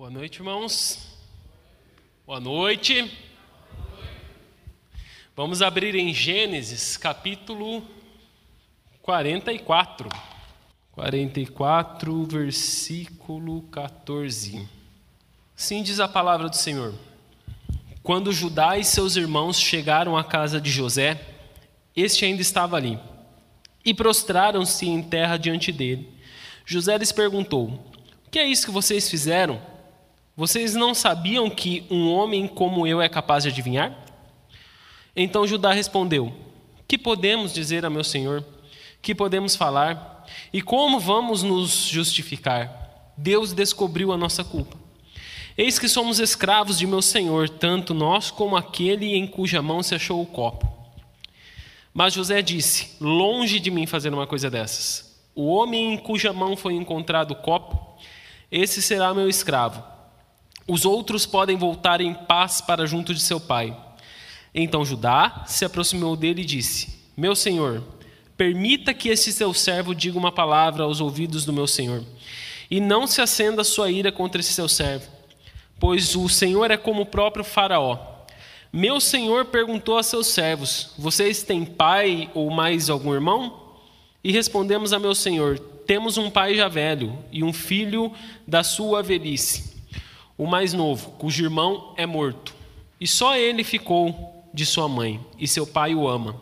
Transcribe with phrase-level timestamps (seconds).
[0.00, 0.98] Boa noite, irmãos.
[2.26, 3.12] Boa noite.
[5.36, 7.86] Vamos abrir em Gênesis, capítulo
[9.02, 10.08] 44.
[10.92, 14.66] 44, versículo 14.
[15.54, 16.94] Assim diz a palavra do Senhor.
[18.02, 21.20] Quando Judá e seus irmãos chegaram à casa de José,
[21.94, 22.98] este ainda estava ali,
[23.84, 26.08] e prostraram-se em terra diante dele.
[26.64, 27.66] José lhes perguntou:
[28.26, 29.68] O que é isso que vocês fizeram?
[30.40, 33.94] Vocês não sabiam que um homem como eu é capaz de adivinhar?
[35.14, 36.32] Então Judá respondeu:
[36.88, 38.42] Que podemos dizer a meu senhor?
[39.02, 40.26] Que podemos falar?
[40.50, 43.12] E como vamos nos justificar?
[43.18, 44.78] Deus descobriu a nossa culpa.
[45.58, 49.94] Eis que somos escravos de meu senhor, tanto nós como aquele em cuja mão se
[49.94, 50.66] achou o copo.
[51.92, 55.20] Mas José disse: Longe de mim fazer uma coisa dessas.
[55.34, 57.78] O homem em cuja mão foi encontrado o copo,
[58.50, 59.89] esse será meu escravo
[60.70, 63.76] os outros podem voltar em paz para junto de seu pai.
[64.54, 67.82] Então Judá se aproximou dele e disse: Meu senhor,
[68.36, 72.04] permita que este seu servo diga uma palavra aos ouvidos do meu senhor,
[72.70, 75.10] e não se acenda sua ira contra esse seu servo,
[75.80, 77.98] pois o senhor é como o próprio Faraó.
[78.72, 83.74] Meu senhor perguntou a seus servos: Vocês têm pai ou mais algum irmão?
[84.22, 88.12] E respondemos a meu senhor: Temos um pai já velho e um filho
[88.46, 89.69] da sua velhice
[90.40, 92.54] o mais novo, cujo irmão é morto,
[92.98, 96.34] e só ele ficou de sua mãe, e seu pai o ama.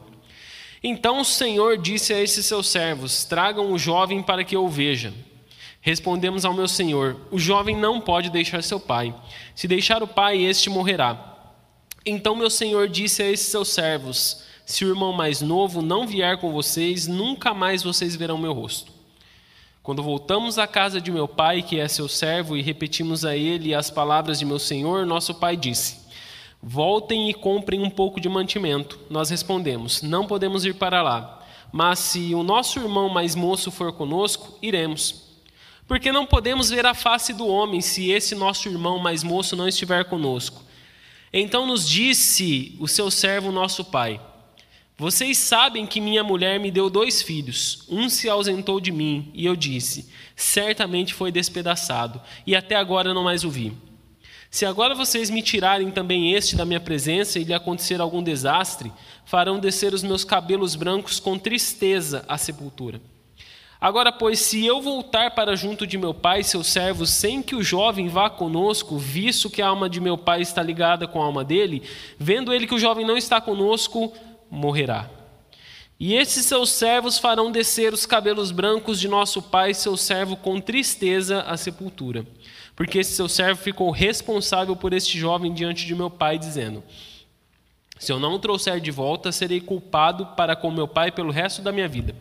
[0.81, 4.69] Então o Senhor disse a esses seus servos: Tragam o jovem para que eu o
[4.69, 5.13] veja.
[5.81, 9.13] Respondemos ao meu senhor: O jovem não pode deixar seu pai.
[9.53, 11.37] Se deixar o pai, este morrerá.
[12.07, 16.39] Então meu senhor disse a esses seus servos: Se o irmão mais novo não vier
[16.39, 18.98] com vocês, nunca mais vocês verão meu rosto.
[19.89, 23.75] Quando voltamos à casa de meu pai, que é seu servo, e repetimos a ele
[23.75, 26.01] as palavras de meu senhor, nosso pai disse:
[26.63, 29.01] Voltem e comprem um pouco de mantimento.
[29.09, 31.43] Nós respondemos: Não podemos ir para lá.
[31.73, 35.23] Mas se o nosso irmão mais moço for conosco, iremos.
[35.87, 39.67] Porque não podemos ver a face do homem se esse nosso irmão mais moço não
[39.67, 40.63] estiver conosco.
[41.33, 44.21] Então nos disse o seu servo, nosso pai:
[44.99, 47.85] vocês sabem que minha mulher me deu dois filhos.
[47.89, 53.23] Um se ausentou de mim, e eu disse: Certamente foi despedaçado, e até agora não
[53.23, 53.73] mais o vi.
[54.51, 58.91] Se agora vocês me tirarem também este da minha presença e lhe acontecer algum desastre,
[59.25, 63.01] farão descer os meus cabelos brancos com tristeza à sepultura.
[63.81, 67.63] Agora, pois, se eu voltar para junto de meu pai, seu servo, sem que o
[67.63, 71.45] jovem vá conosco, visto que a alma de meu pai está ligada com a alma
[71.45, 71.85] dele,
[72.19, 74.13] vendo ele que o jovem não está conosco,
[74.51, 75.11] morrerá.
[76.01, 80.61] E esses seus servos farão descer os cabelos brancos de nosso pai, seu servo, com
[80.61, 82.25] tristeza à sepultura.
[82.77, 86.85] Porque esse seu servo ficou responsável por este jovem diante de meu pai, dizendo:
[87.99, 91.63] Se eu não o trouxer de volta, serei culpado para com meu pai pelo resto
[91.63, 92.15] da minha vida.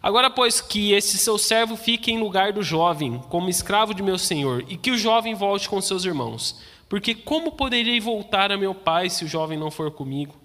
[0.00, 4.18] Agora, pois, que esse seu servo fique em lugar do jovem, como escravo de meu
[4.18, 6.60] senhor, e que o jovem volte com seus irmãos.
[6.88, 10.41] Porque como poderei voltar a meu pai se o jovem não for comigo?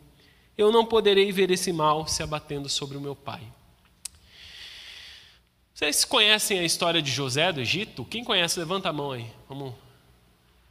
[0.58, 3.42] Eu não poderei ver esse mal se abatendo sobre o meu pai.
[5.74, 8.04] Vocês conhecem a história de José do Egito?
[8.04, 9.28] Quem conhece, levanta a mão aí.
[9.48, 9.76] Vamos.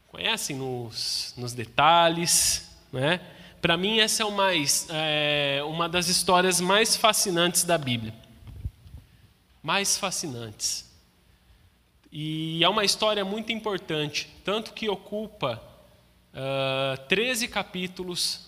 [0.09, 3.21] Conhecem nos, nos detalhes, né?
[3.63, 8.13] Para mim, essa é, mais, é uma das histórias mais fascinantes da Bíblia.
[9.63, 10.85] Mais fascinantes.
[12.11, 15.63] E é uma história muito importante, tanto que ocupa
[16.33, 18.46] uh, 13 capítulos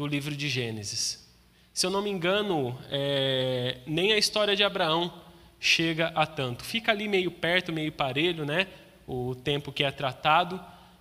[0.00, 1.28] do livro de Gênesis.
[1.74, 5.12] Se eu não me engano, é, nem a história de Abraão
[5.60, 6.64] chega a tanto.
[6.64, 8.66] Fica ali meio perto, meio parelho, né?
[9.06, 10.58] O tempo que é tratado,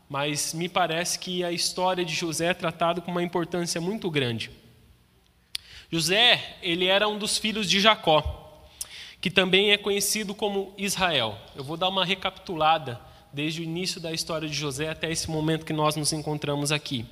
[0.10, 4.52] mas me parece que a história de José é tratada com uma importância muito grande.
[5.90, 8.68] José, ele era um dos filhos de Jacó,
[9.22, 11.38] que também é conhecido como Israel.
[11.56, 13.00] Eu vou dar uma recapitulada
[13.32, 17.06] desde o início da história de José até esse momento que nós nos encontramos aqui.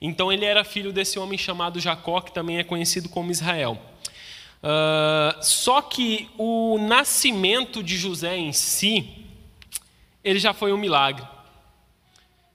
[0.00, 3.80] Então ele era filho desse homem chamado Jacó, que também é conhecido como Israel.
[4.62, 9.26] Uh, só que o nascimento de José em si,
[10.22, 11.26] ele já foi um milagre.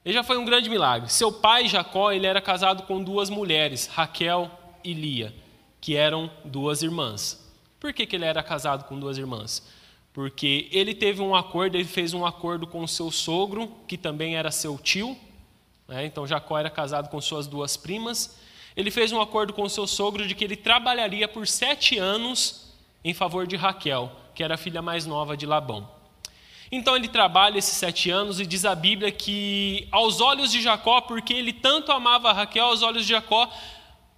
[0.04, 1.12] Ele já foi um grande milagre.
[1.12, 4.50] Seu pai, Jacó, ele era casado com duas mulheres, Raquel
[4.84, 5.34] e Lia,
[5.80, 7.48] que eram duas irmãs.
[7.80, 9.64] Por que, que ele era casado com duas irmãs?
[10.12, 14.52] Porque ele teve um acordo, ele fez um acordo com seu sogro, que também era
[14.52, 15.16] seu tio,
[15.90, 16.06] né?
[16.06, 18.40] Então Jacó era casado com suas duas primas.
[18.78, 22.72] Ele fez um acordo com seu sogro de que ele trabalharia por sete anos
[23.04, 25.90] em favor de Raquel, que era a filha mais nova de Labão.
[26.72, 31.02] Então ele trabalha esses sete anos e diz a Bíblia que, aos olhos de Jacó,
[31.02, 33.52] porque ele tanto amava Raquel, aos olhos de Jacó,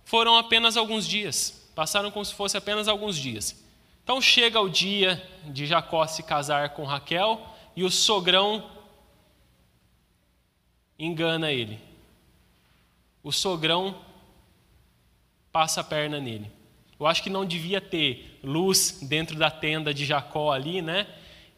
[0.04, 1.72] foram apenas alguns dias.
[1.74, 3.64] Passaram como se fosse apenas alguns dias.
[4.04, 7.42] Então chega o dia de Jacó se casar com Raquel
[7.74, 8.81] e o sogrão
[11.06, 11.80] engana ele.
[13.24, 13.96] O sogrão
[15.52, 16.52] passa a perna nele.
[17.00, 21.08] Eu acho que não devia ter luz dentro da tenda de Jacó ali, né?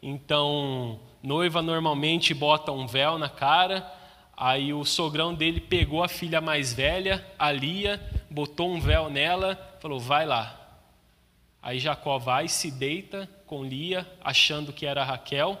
[0.02, 3.86] Então, noiva normalmente bota um véu na cara.
[4.34, 8.00] Aí o sogrão dele pegou a filha mais velha, a Lia,
[8.30, 10.58] botou um véu nela, falou: "Vai lá".
[11.62, 15.58] Aí Jacó vai, se deita com Lia, achando que era Raquel.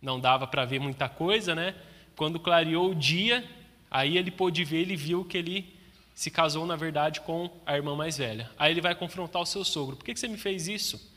[0.00, 1.74] Não dava para ver muita coisa, né?
[2.16, 3.44] Quando clareou o dia,
[3.90, 5.74] aí ele pôde ver, ele viu que ele
[6.14, 8.50] se casou, na verdade, com a irmã mais velha.
[8.58, 11.12] Aí ele vai confrontar o seu sogro: Por que você me fez isso?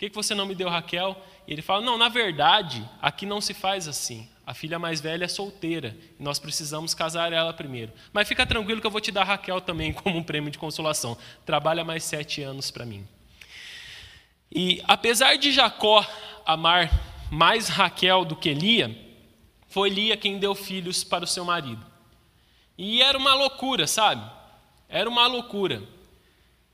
[0.00, 1.14] que, que você não me deu Raquel?
[1.46, 4.26] E ele fala: Não, na verdade, aqui não se faz assim.
[4.46, 7.92] A filha mais velha é solteira e nós precisamos casar ela primeiro.
[8.10, 11.18] Mas fica tranquilo que eu vou te dar Raquel também como um prêmio de consolação.
[11.44, 13.06] Trabalha mais sete anos para mim.
[14.50, 16.04] E apesar de Jacó
[16.46, 16.90] amar
[17.30, 18.96] mais Raquel do que Lia,
[19.70, 21.86] foi Lia quem deu filhos para o seu marido.
[22.76, 24.28] E era uma loucura, sabe?
[24.88, 25.82] Era uma loucura.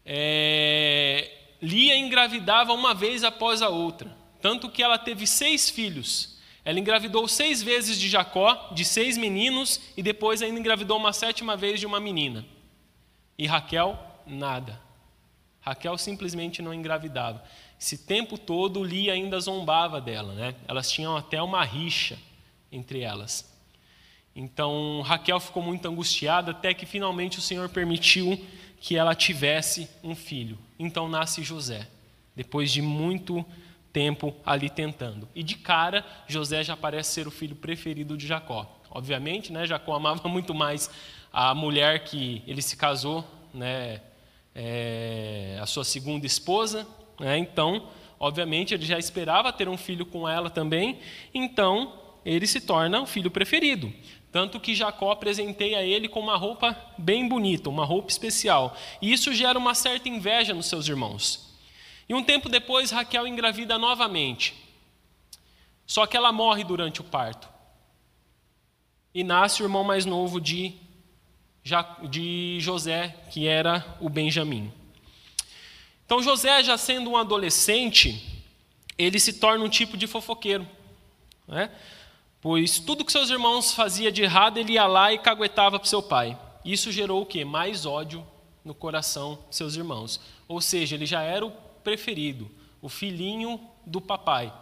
[0.05, 1.31] É...
[1.61, 6.39] Lia engravidava uma vez após a outra, tanto que ela teve seis filhos.
[6.65, 11.55] Ela engravidou seis vezes de Jacó, de seis meninos, e depois ainda engravidou uma sétima
[11.55, 12.47] vez de uma menina.
[13.37, 14.81] E Raquel, nada.
[15.61, 17.45] Raquel simplesmente não engravidava.
[17.79, 20.55] Esse tempo todo, Lia ainda zombava dela, né?
[20.67, 22.19] Elas tinham até uma rixa
[22.77, 23.53] entre elas.
[24.35, 28.39] Então, Raquel ficou muito angustiada, até que finalmente o Senhor permitiu
[28.81, 30.59] que ela tivesse um filho.
[30.79, 31.89] Então nasce José,
[32.35, 33.45] depois de muito
[33.93, 35.29] tempo ali tentando.
[35.35, 38.71] E de cara, José já parece ser o filho preferido de Jacó.
[38.91, 40.91] Obviamente, né, Jacó amava muito mais
[41.33, 44.01] a mulher que ele se casou, né,
[44.55, 46.87] é, a sua segunda esposa.
[47.19, 47.89] Né, então,
[48.21, 50.99] obviamente, ele já esperava ter um filho com ela também.
[51.33, 53.93] Então, ele se torna o filho preferido.
[54.33, 58.77] Tanto que Jacó presenteia ele com uma roupa bem bonita, uma roupa especial.
[59.01, 61.57] E isso gera uma certa inveja nos seus irmãos.
[62.09, 64.55] E um tempo depois, Raquel engravida novamente.
[65.87, 67.49] Só que ela morre durante o parto.
[69.15, 70.75] E nasce o irmão mais novo de,
[72.11, 74.73] de José, que era o Benjamim.
[76.05, 78.45] Então, José, já sendo um adolescente,
[78.99, 80.69] ele se torna um tipo de fofoqueiro.
[81.47, 81.71] Né?
[82.49, 86.01] Pois tudo que seus irmãos fazia de errado, ele ia lá e caguetava para seu
[86.01, 86.39] pai.
[86.65, 87.45] Isso gerou o quê?
[87.45, 88.25] Mais ódio
[88.65, 90.21] no coração de seus irmãos.
[90.47, 91.51] Ou seja, ele já era o
[91.83, 92.49] preferido,
[92.81, 94.53] o filhinho do papai.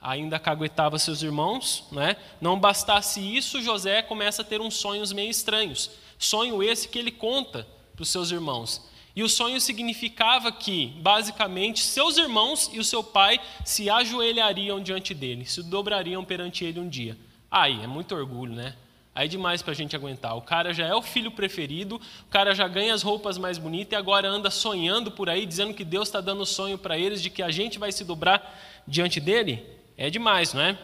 [0.00, 2.16] Ainda caguetava seus irmãos, né?
[2.40, 5.90] Não bastasse isso, José começa a ter uns sonhos meio estranhos.
[6.18, 8.88] Sonho esse que ele conta para os seus irmãos.
[9.18, 15.12] E o sonho significava que, basicamente, seus irmãos e o seu pai se ajoelhariam diante
[15.12, 17.18] dele, se dobrariam perante ele um dia.
[17.50, 18.76] Aí, é muito orgulho, né?
[19.12, 20.36] Aí é demais para a gente aguentar.
[20.36, 23.90] O cara já é o filho preferido, o cara já ganha as roupas mais bonitas
[23.92, 27.28] e agora anda sonhando por aí, dizendo que Deus está dando sonho para eles de
[27.28, 28.56] que a gente vai se dobrar
[28.86, 29.66] diante dele.
[29.96, 30.78] É demais, não é?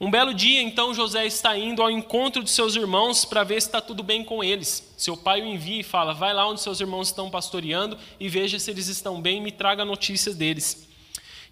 [0.00, 3.68] Um belo dia, então, José está indo ao encontro de seus irmãos para ver se
[3.68, 4.92] está tudo bem com eles.
[4.96, 8.58] Seu pai o envia e fala: Vai lá onde seus irmãos estão pastoreando e veja
[8.58, 10.88] se eles estão bem e me traga notícias deles.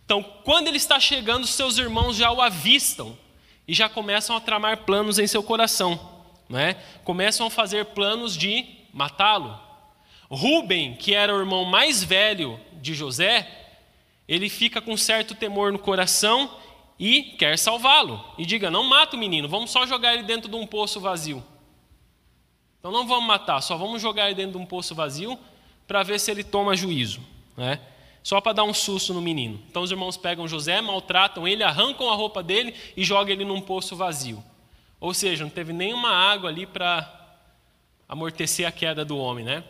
[0.04, 3.16] Então, quando ele está chegando, seus irmãos já o avistam
[3.66, 5.98] e já começam a tramar planos em seu coração.
[6.48, 6.76] Né?
[7.04, 9.58] Começam a fazer planos de matá-lo.
[10.28, 13.48] Rubem, que era o irmão mais velho de José,
[14.26, 16.50] ele fica com certo temor no coração
[16.98, 18.24] e quer salvá-lo.
[18.38, 21.42] E diga: não mata o menino, vamos só jogar ele dentro de um poço vazio.
[22.78, 25.38] Então não vamos matar, só vamos jogar ele dentro de um poço vazio
[25.86, 27.20] para ver se ele toma juízo.
[27.56, 27.78] Né?
[28.22, 29.60] Só para dar um susto no menino.
[29.68, 33.60] Então os irmãos pegam José, maltratam ele, arrancam a roupa dele e jogam ele num
[33.60, 34.42] poço vazio.
[35.00, 37.38] Ou seja, não teve nenhuma água ali para
[38.08, 39.64] amortecer a queda do homem, né?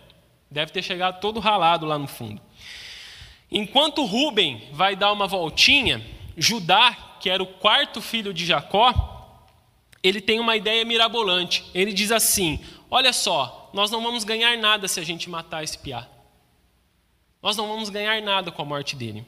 [0.50, 2.41] Deve ter chegado todo ralado lá no fundo.
[3.50, 6.05] Enquanto Rubem vai dar uma voltinha,
[6.37, 9.39] Judá que era o quarto filho de Jacó,
[10.03, 11.65] ele tem uma ideia mirabolante.
[11.73, 12.59] Ele diz assim:
[12.91, 16.09] Olha só, nós não vamos ganhar nada se a gente matar esse piá.
[17.41, 19.25] Nós não vamos ganhar nada com a morte dele.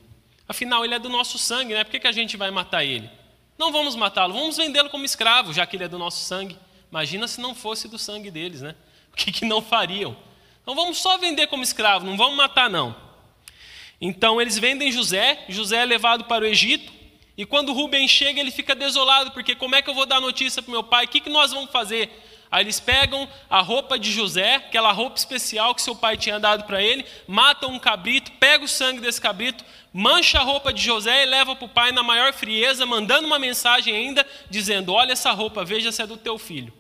[0.49, 1.85] Afinal, ele é do nosso sangue, né?
[1.85, 3.09] Por que, que a gente vai matar ele?
[3.57, 6.59] Não vamos matá-lo, vamos vendê-lo como escravo, já que ele é do nosso sangue.
[6.91, 8.75] Imagina se não fosse do sangue deles, né?
[9.15, 10.17] O que, que não fariam?
[10.61, 12.97] Então vamos só vender como escravo, não vamos matar, não.
[14.01, 16.93] Então eles vendem José, José é levado para o Egito,
[17.37, 20.63] E quando Rubem chega, ele fica desolado, porque como é que eu vou dar notícia
[20.63, 21.05] para meu pai?
[21.05, 22.09] O que, que nós vamos fazer?
[22.49, 26.63] Aí eles pegam a roupa de José, aquela roupa especial que seu pai tinha dado
[26.63, 31.25] para ele, matam um cabrito, pega o sangue desse cabrito, mancha a roupa de José
[31.25, 35.33] e leva para o pai na maior frieza, mandando uma mensagem ainda, dizendo: Olha essa
[35.33, 36.73] roupa, veja se é do teu filho.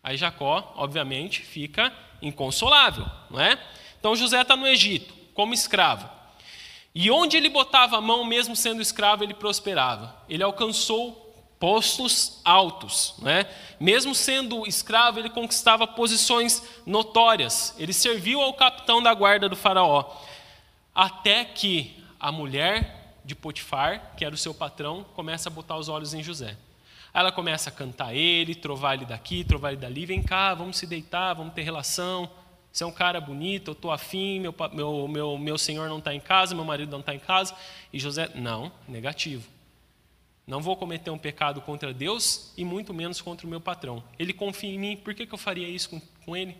[0.00, 3.58] Aí Jacó, obviamente, fica inconsolável, não é?
[3.98, 6.08] Então José está no Egito, como escravo.
[6.94, 10.14] E onde ele botava a mão, mesmo sendo escravo, ele prosperava.
[10.28, 11.22] Ele alcançou
[11.58, 13.46] postos altos, né?
[13.78, 17.74] Mesmo sendo escravo, ele conquistava posições notórias.
[17.78, 20.04] Ele serviu ao capitão da guarda do faraó,
[20.94, 25.88] até que a mulher de Potifar, que era o seu patrão, começa a botar os
[25.88, 26.56] olhos em José.
[27.14, 30.86] Ela começa a cantar ele, trovar ele daqui, trovar ele dali, vem cá, vamos se
[30.86, 32.28] deitar, vamos ter relação.
[32.72, 36.14] Você é um cara bonito, eu estou afim, meu, meu, meu, meu senhor não está
[36.14, 37.54] em casa, meu marido não está em casa.
[37.92, 39.46] E José, não, negativo.
[40.46, 44.02] Não vou cometer um pecado contra Deus e muito menos contra o meu patrão.
[44.18, 46.56] Ele confia em mim, por que, que eu faria isso com, com ele?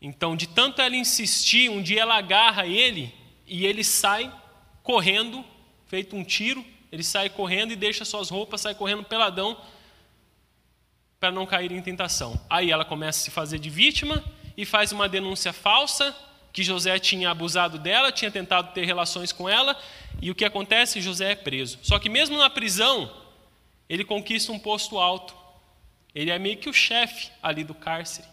[0.00, 3.12] Então, de tanto ela insistir, um dia ela agarra ele
[3.46, 4.32] e ele sai
[4.82, 5.44] correndo,
[5.86, 9.60] feito um tiro, ele sai correndo e deixa suas roupas, sai correndo peladão
[11.20, 12.40] para não cair em tentação.
[12.48, 14.24] Aí ela começa a se fazer de vítima
[14.58, 16.12] e faz uma denúncia falsa
[16.52, 19.80] que José tinha abusado dela, tinha tentado ter relações com ela,
[20.20, 21.00] e o que acontece?
[21.00, 21.78] José é preso.
[21.80, 23.08] Só que mesmo na prisão,
[23.88, 25.32] ele conquista um posto alto.
[26.12, 28.26] Ele é meio que o chefe ali do cárcere.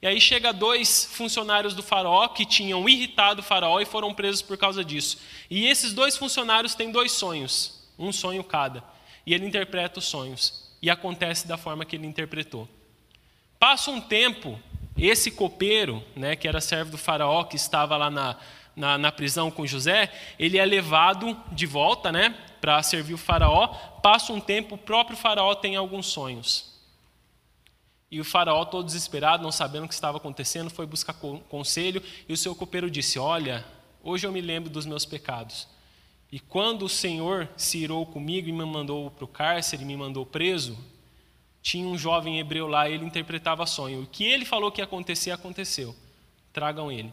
[0.00, 4.40] E aí chega dois funcionários do faraó que tinham irritado o faraó e foram presos
[4.40, 5.18] por causa disso.
[5.50, 8.82] E esses dois funcionários têm dois sonhos, um sonho cada.
[9.26, 10.70] E ele interpreta os sonhos.
[10.80, 12.66] E acontece da forma que ele interpretou.
[13.58, 14.58] Passa um tempo,
[14.96, 18.36] esse copeiro, né, que era servo do faraó, que estava lá na,
[18.76, 23.68] na, na prisão com José, ele é levado de volta né, para servir o faraó.
[24.02, 26.70] Passa um tempo, o próprio faraó tem alguns sonhos.
[28.10, 31.14] E o faraó, todo desesperado, não sabendo o que estava acontecendo, foi buscar
[31.48, 32.02] conselho.
[32.28, 33.64] E o seu copeiro disse: Olha,
[34.02, 35.68] hoje eu me lembro dos meus pecados.
[36.32, 40.26] E quando o Senhor se irou comigo e me mandou para o cárcere, me mandou
[40.26, 40.76] preso,
[41.62, 44.02] tinha um jovem hebreu lá, ele interpretava sonho.
[44.02, 45.94] O que ele falou que ia acontecer, aconteceu.
[46.52, 47.12] Tragam ele.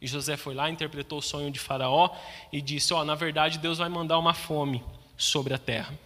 [0.00, 2.10] E José foi lá, interpretou o sonho de Faraó
[2.52, 4.82] e disse: Ó, oh, na verdade, Deus vai mandar uma fome
[5.16, 5.98] sobre a terra.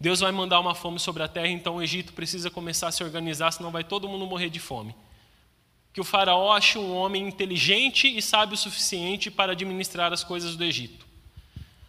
[0.00, 3.04] Deus vai mandar uma fome sobre a terra, então o Egito precisa começar a se
[3.04, 4.94] organizar, senão vai todo mundo morrer de fome.
[5.92, 10.56] Que o Faraó ache um homem inteligente e sábio o suficiente para administrar as coisas
[10.56, 11.06] do Egito.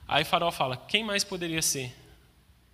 [0.08, 1.96] Aí Faraó fala: Quem mais poderia ser?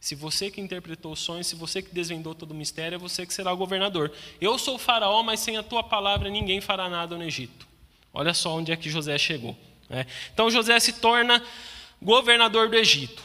[0.08, 3.26] Se você que interpretou o sonho, se você que desvendou todo o mistério, é você
[3.26, 4.10] que será o governador.
[4.40, 7.68] Eu sou o faraó, mas sem a tua palavra ninguém fará nada no Egito.
[8.14, 9.54] Olha só onde é que José chegou.
[9.90, 10.08] Né?
[10.34, 11.44] Então José se torna
[12.02, 13.22] governador do Egito.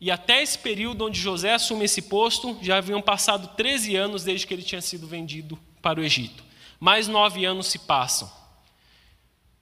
[0.00, 4.44] E até esse período onde José assume esse posto, já haviam passado 13 anos desde
[4.44, 6.42] que ele tinha sido vendido para o Egito.
[6.80, 8.28] Mais nove anos se passam.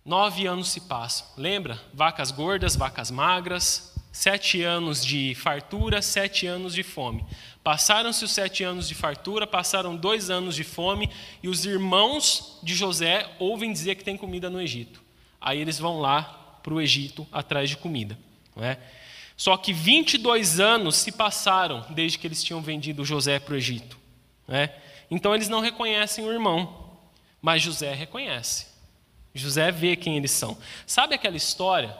[0.02, 1.26] Nove anos se passam.
[1.37, 1.78] Lembra?
[1.92, 7.25] Vacas gordas, vacas magras, Sete anos de fartura, sete anos de fome.
[7.62, 11.09] Passaram-se os sete anos de fartura, passaram dois anos de fome,
[11.43, 15.00] e os irmãos de José ouvem dizer que tem comida no Egito.
[15.40, 18.19] Aí eles vão lá para o Egito atrás de comida.
[18.57, 18.79] Não é?
[19.37, 23.97] Só que 22 anos se passaram desde que eles tinham vendido José para o Egito.
[24.47, 24.75] Não é?
[25.11, 26.99] Então eles não reconhecem o irmão,
[27.40, 28.67] mas José reconhece.
[29.35, 30.59] José vê quem eles são.
[30.87, 31.97] Sabe aquela história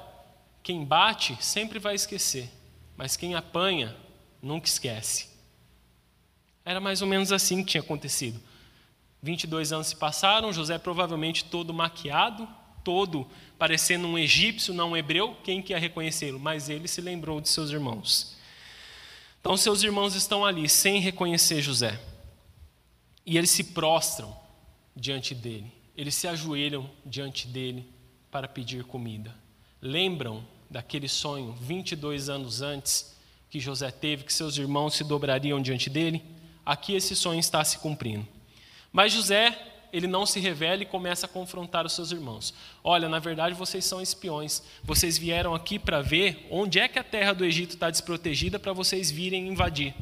[0.63, 2.51] quem bate sempre vai esquecer,
[2.97, 3.97] mas quem apanha
[4.43, 5.29] nunca esquece.
[6.65, 8.41] Era mais ou menos assim que tinha acontecido.
[9.23, 12.49] 22 anos se passaram, José provavelmente todo maquiado,
[12.85, 13.27] todo
[13.59, 16.39] parecendo um egípcio, não um hebreu, quem que ia reconhecê-lo?
[16.39, 18.37] Mas ele se lembrou de seus irmãos.
[19.41, 21.99] Então seus irmãos estão ali sem reconhecer José.
[23.25, 24.35] E eles se prostram
[24.95, 25.73] diante dele.
[25.97, 27.87] Eles se ajoelham diante dele
[28.31, 29.40] para pedir comida
[29.81, 33.17] lembram daquele sonho 22 anos antes
[33.49, 36.23] que José teve, que seus irmãos se dobrariam diante dele?
[36.65, 38.27] Aqui esse sonho está se cumprindo.
[38.93, 39.59] Mas José,
[39.93, 42.55] ele não se revela e começa a confrontar os seus irmãos.
[42.85, 44.63] Olha, na verdade vocês são espiões.
[44.85, 48.73] Vocês vieram aqui para ver onde é que a terra do Egito está desprotegida para
[48.73, 49.95] vocês virem invadir.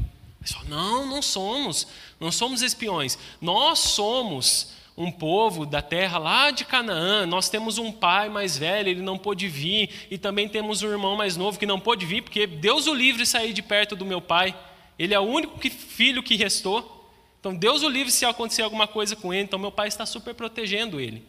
[0.66, 1.86] Não, não somos.
[2.20, 3.18] Não somos espiões.
[3.40, 7.24] Nós somos um povo da terra lá de Canaã.
[7.24, 11.16] Nós temos um pai mais velho, ele não pôde vir, e também temos um irmão
[11.16, 14.20] mais novo que não pôde vir, porque Deus o livre sair de perto do meu
[14.20, 14.54] pai.
[14.98, 17.08] Ele é o único filho que restou.
[17.38, 19.44] Então, Deus o livre se acontecer alguma coisa com ele.
[19.44, 21.24] Então, meu pai está super protegendo ele.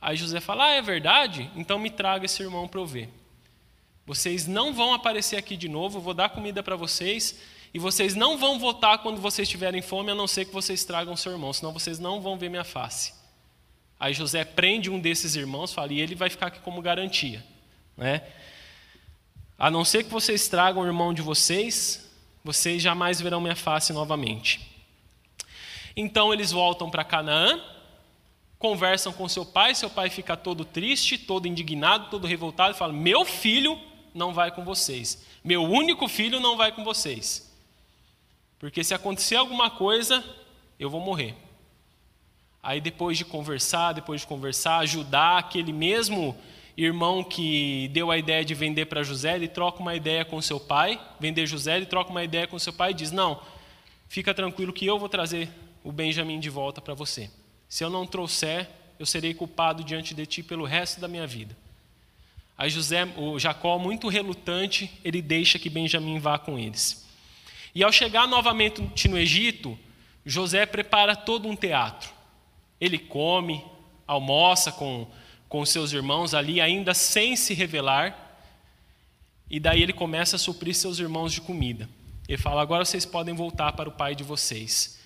[0.00, 1.50] Aí José fala: Ah, é verdade?
[1.56, 3.08] Então me traga esse irmão para eu ver.
[4.04, 7.40] Vocês não vão aparecer aqui de novo, vou dar comida para vocês,
[7.76, 11.14] e vocês não vão voltar quando vocês tiverem fome, a não ser que vocês tragam
[11.14, 13.12] seu irmão, senão vocês não vão ver minha face.
[14.00, 17.44] Aí José prende um desses irmãos, fala, e ele vai ficar aqui como garantia.
[17.94, 18.22] Né?
[19.58, 22.10] A não ser que vocês tragam o irmão de vocês,
[22.42, 24.74] vocês jamais verão minha face novamente.
[25.94, 27.62] Então eles voltam para Canaã,
[28.58, 32.94] conversam com seu pai, seu pai fica todo triste, todo indignado, todo revoltado, e fala:
[32.94, 33.78] Meu filho
[34.14, 37.45] não vai com vocês, meu único filho não vai com vocês,
[38.58, 40.24] porque se acontecer alguma coisa,
[40.78, 41.34] eu vou morrer.
[42.62, 46.36] Aí depois de conversar, depois de conversar, ajudar aquele mesmo
[46.76, 50.60] irmão que deu a ideia de vender para José, ele troca uma ideia com seu
[50.60, 53.40] pai, vender José, ele troca uma ideia com seu pai e diz: Não,
[54.08, 55.48] fica tranquilo que eu vou trazer
[55.84, 57.30] o Benjamim de volta para você.
[57.68, 61.56] Se eu não trouxer, eu serei culpado diante de ti pelo resto da minha vida.
[62.58, 67.05] Aí José, o Jacó, muito relutante, ele deixa que Benjamim vá com eles.
[67.76, 69.78] E ao chegar novamente no Egito,
[70.24, 72.08] José prepara todo um teatro.
[72.80, 73.62] Ele come,
[74.06, 75.06] almoça com
[75.46, 78.16] com seus irmãos ali, ainda sem se revelar.
[79.50, 81.86] E daí ele começa a suprir seus irmãos de comida.
[82.26, 84.98] Ele fala: agora vocês podem voltar para o pai de vocês.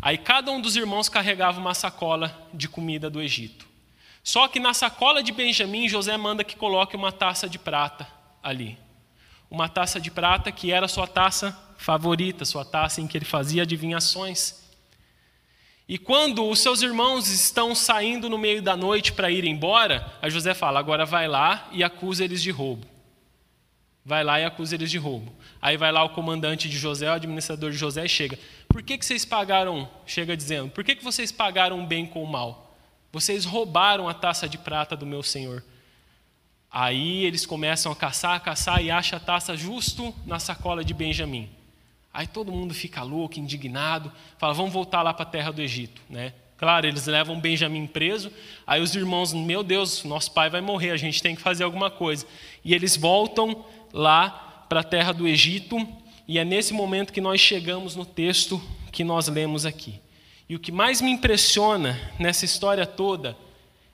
[0.00, 3.68] Aí cada um dos irmãos carregava uma sacola de comida do Egito.
[4.24, 8.08] Só que na sacola de Benjamim, José manda que coloque uma taça de prata
[8.42, 8.78] ali.
[9.50, 13.62] Uma taça de prata que era sua taça favorita, sua taça em que ele fazia
[13.62, 14.68] adivinhações.
[15.88, 20.28] E quando os seus irmãos estão saindo no meio da noite para ir embora, a
[20.28, 22.86] José fala: agora vai lá e acusa eles de roubo.
[24.04, 25.32] Vai lá e acusa eles de roubo.
[25.62, 28.38] Aí vai lá o comandante de José, o administrador de José, e chega.
[28.68, 29.88] Por que, que vocês pagaram?
[30.04, 32.76] Chega dizendo: Por que, que vocês pagaram bem com o mal?
[33.10, 35.64] Vocês roubaram a taça de prata do meu senhor.
[36.70, 40.92] Aí eles começam a caçar, a caçar e acham a taça justo na sacola de
[40.92, 41.48] Benjamim.
[42.12, 46.00] Aí todo mundo fica louco, indignado, fala: vamos voltar lá para a terra do Egito.
[46.08, 46.32] Né?
[46.56, 48.32] Claro, eles levam Benjamim preso.
[48.66, 51.90] Aí os irmãos, meu Deus, nosso pai vai morrer, a gente tem que fazer alguma
[51.90, 52.26] coisa.
[52.64, 55.86] E eles voltam lá para a terra do Egito.
[56.26, 60.00] E é nesse momento que nós chegamos no texto que nós lemos aqui.
[60.48, 63.36] E o que mais me impressiona nessa história toda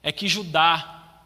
[0.03, 1.25] é que Judá,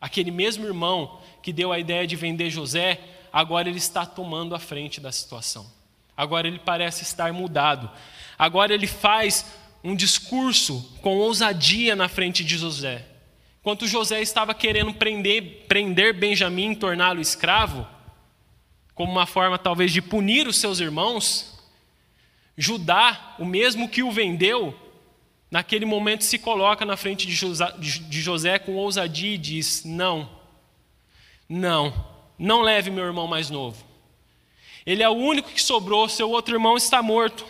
[0.00, 3.00] aquele mesmo irmão que deu a ideia de vender José,
[3.32, 5.66] agora ele está tomando a frente da situação.
[6.16, 7.90] Agora ele parece estar mudado.
[8.38, 9.46] Agora ele faz
[9.82, 13.04] um discurso com ousadia na frente de José.
[13.60, 17.86] Enquanto José estava querendo prender, prender Benjamim, torná-lo escravo,
[18.94, 21.54] como uma forma talvez de punir os seus irmãos,
[22.56, 24.78] Judá, o mesmo que o vendeu,
[25.50, 30.30] naquele momento se coloca na frente de José, de José com ousadia e diz: Não,
[31.48, 31.92] não,
[32.38, 33.84] não leve meu irmão mais novo.
[34.86, 37.46] Ele é o único que sobrou, seu outro irmão está morto.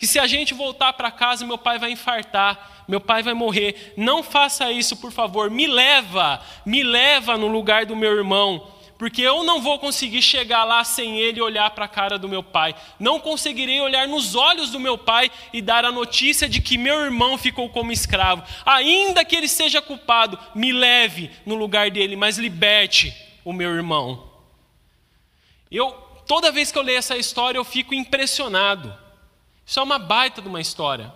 [0.00, 3.94] E se a gente voltar para casa, meu pai vai infartar, meu pai vai morrer.
[3.96, 5.50] Não faça isso, por favor.
[5.50, 10.64] Me leva, me leva no lugar do meu irmão, porque eu não vou conseguir chegar
[10.64, 12.74] lá sem ele olhar para a cara do meu pai.
[13.00, 17.00] Não conseguirei olhar nos olhos do meu pai e dar a notícia de que meu
[17.00, 18.42] irmão ficou como escravo.
[18.66, 24.30] Ainda que ele seja culpado, me leve no lugar dele, mas liberte o meu irmão.
[25.70, 28.96] Eu toda vez que eu leio essa história eu fico impressionado.
[29.64, 31.12] Isso é uma baita de uma história.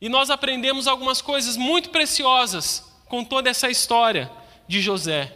[0.00, 4.30] E nós aprendemos algumas coisas muito preciosas com toda essa história
[4.68, 5.34] de José.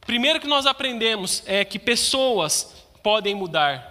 [0.00, 3.88] Primeiro que nós aprendemos é que pessoas podem mudar.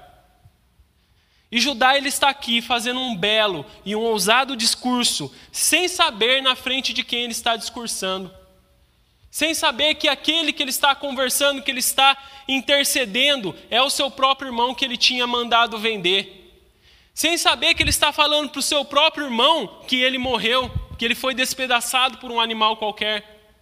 [1.52, 6.56] E Judá ele está aqui fazendo um belo e um ousado discurso, sem saber na
[6.56, 8.39] frente de quem ele está discursando
[9.32, 14.10] sem saber que aquele que ele está conversando, que ele está intercedendo, é o seu
[14.10, 16.36] próprio irmão que ele tinha mandado vender.
[17.14, 21.06] Sem saber que ele está falando para o seu próprio irmão que ele morreu, que
[21.06, 23.54] ele foi despedaçado por um animal qualquer.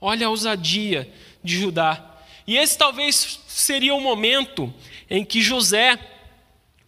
[0.00, 1.12] Olha a ousadia
[1.42, 2.04] de Judá.
[2.46, 4.72] E esse talvez seria o momento
[5.10, 5.98] em que José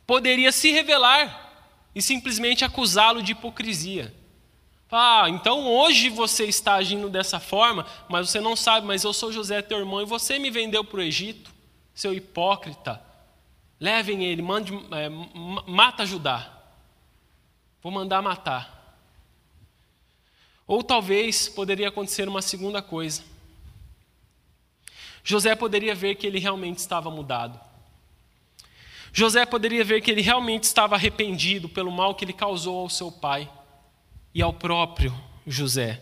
[0.07, 4.14] poderia se revelar e simplesmente acusá-lo de hipocrisia.
[4.90, 9.33] Ah, então hoje você está agindo dessa forma, mas você não sabe, mas eu sou
[9.33, 11.53] José, teu irmão, e você me vendeu para o Egito,
[11.94, 13.00] seu hipócrita.
[13.79, 15.09] Levem ele, mande, é,
[15.66, 16.53] mata Judá.
[17.81, 18.98] Vou mandar matar.
[20.66, 23.22] Ou talvez poderia acontecer uma segunda coisa.
[25.22, 27.59] José poderia ver que ele realmente estava mudado.
[29.12, 33.11] José poderia ver que ele realmente estava arrependido pelo mal que ele causou ao seu
[33.11, 33.48] pai
[34.34, 35.14] e ao próprio
[35.46, 36.00] José.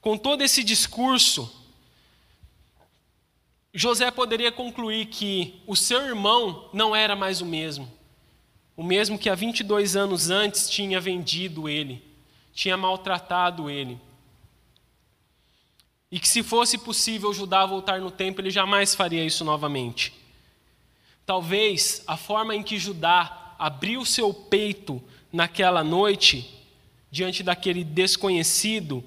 [0.00, 1.52] Com todo esse discurso,
[3.72, 7.90] José poderia concluir que o seu irmão não era mais o mesmo.
[8.76, 12.02] O mesmo que há 22 anos antes tinha vendido ele,
[12.52, 14.00] tinha maltratado ele.
[16.10, 20.14] E que se fosse possível Judá voltar no tempo, ele jamais faria isso novamente.
[21.26, 25.02] Talvez a forma em que Judá abriu seu peito
[25.32, 26.57] naquela noite,
[27.10, 29.04] diante daquele desconhecido,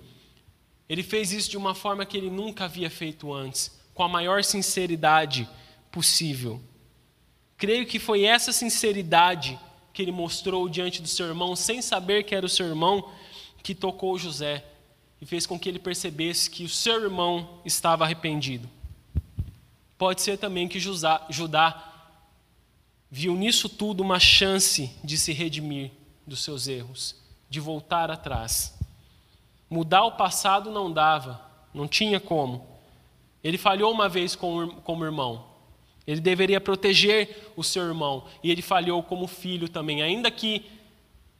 [0.89, 4.43] ele fez isso de uma forma que ele nunca havia feito antes, com a maior
[4.43, 5.47] sinceridade
[5.91, 6.61] possível.
[7.57, 9.59] Creio que foi essa sinceridade
[9.93, 13.11] que ele mostrou diante do seu irmão, sem saber que era o seu irmão,
[13.61, 14.65] que tocou José
[15.21, 18.67] e fez com que ele percebesse que o seu irmão estava arrependido.
[19.97, 21.87] Pode ser também que Judá
[23.09, 25.91] viu nisso tudo uma chance de se redimir
[26.25, 27.15] dos seus erros,
[27.51, 28.79] de voltar atrás.
[29.69, 31.41] Mudar o passado não dava,
[31.73, 32.65] não tinha como.
[33.43, 35.45] Ele falhou uma vez como irmão.
[36.07, 38.25] Ele deveria proteger o seu irmão.
[38.41, 40.01] E ele falhou como filho também.
[40.01, 40.65] Ainda que,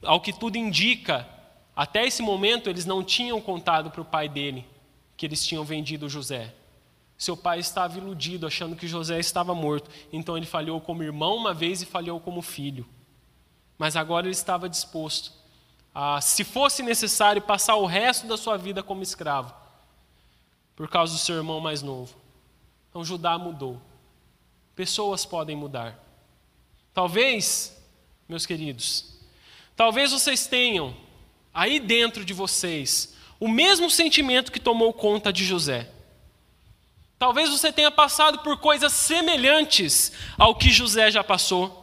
[0.04, 1.26] ao que tudo indica,
[1.74, 4.66] até esse momento, eles não tinham contado para o pai dele
[5.16, 6.52] que eles tinham vendido José.
[7.16, 9.88] Seu pai estava iludido, achando que José estava morto.
[10.12, 12.86] Então ele falhou como irmão uma vez e falhou como filho.
[13.78, 15.41] Mas agora ele estava disposto
[15.94, 19.54] a, se fosse necessário, passar o resto da sua vida como escravo,
[20.74, 22.14] por causa do seu irmão mais novo.
[22.90, 23.80] Então Judá mudou.
[24.74, 25.98] Pessoas podem mudar.
[26.94, 27.76] Talvez,
[28.28, 29.18] meus queridos,
[29.76, 30.94] talvez vocês tenham
[31.52, 35.90] aí dentro de vocês o mesmo sentimento que tomou conta de José.
[37.18, 41.81] Talvez você tenha passado por coisas semelhantes ao que José já passou.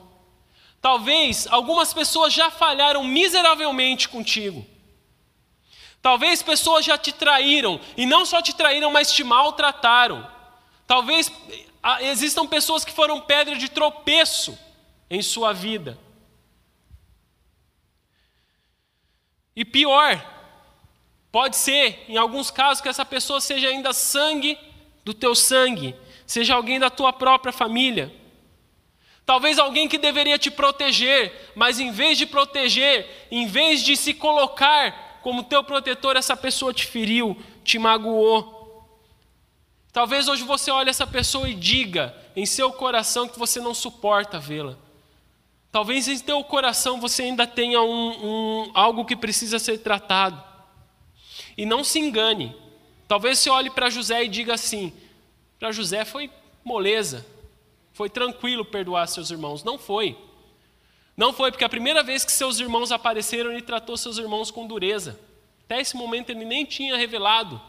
[0.82, 4.66] Talvez algumas pessoas já falharam miseravelmente contigo.
[6.02, 10.26] Talvez pessoas já te traíram, e não só te traíram, mas te maltrataram.
[10.88, 11.30] Talvez
[11.84, 14.58] ah, existam pessoas que foram pedra de tropeço
[15.10, 16.00] em sua vida.
[19.56, 20.26] E pior,
[21.32, 24.58] pode ser, em alguns casos, que essa pessoa seja ainda sangue
[25.04, 25.94] do teu sangue,
[26.26, 28.19] seja alguém da tua própria família.
[29.30, 34.12] Talvez alguém que deveria te proteger, mas em vez de proteger, em vez de se
[34.12, 38.90] colocar como teu protetor, essa pessoa te feriu, te magoou.
[39.94, 44.40] Talvez hoje você olhe essa pessoa e diga em seu coração que você não suporta
[44.40, 44.76] vê-la.
[45.72, 50.44] Talvez em teu coração você ainda tenha um, um, algo que precisa ser tratado.
[51.56, 52.56] E não se engane.
[53.08, 54.92] Talvez você olhe para José e diga assim:
[55.60, 56.32] para José foi
[56.66, 57.24] moleza,
[58.00, 59.62] foi tranquilo perdoar seus irmãos.
[59.62, 60.18] Não foi.
[61.18, 64.66] Não foi, porque a primeira vez que seus irmãos apareceram, ele tratou seus irmãos com
[64.66, 65.20] dureza.
[65.66, 67.62] Até esse momento ele nem tinha revelado,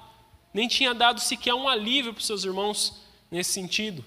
[0.55, 4.05] nem tinha dado sequer um alívio para os seus irmãos nesse sentido.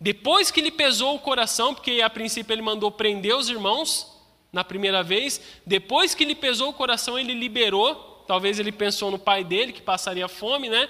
[0.00, 4.06] Depois que lhe pesou o coração, porque a princípio ele mandou prender os irmãos
[4.52, 8.22] na primeira vez, depois que lhe pesou o coração, ele liberou.
[8.28, 10.88] Talvez ele pensou no pai dele, que passaria fome, né?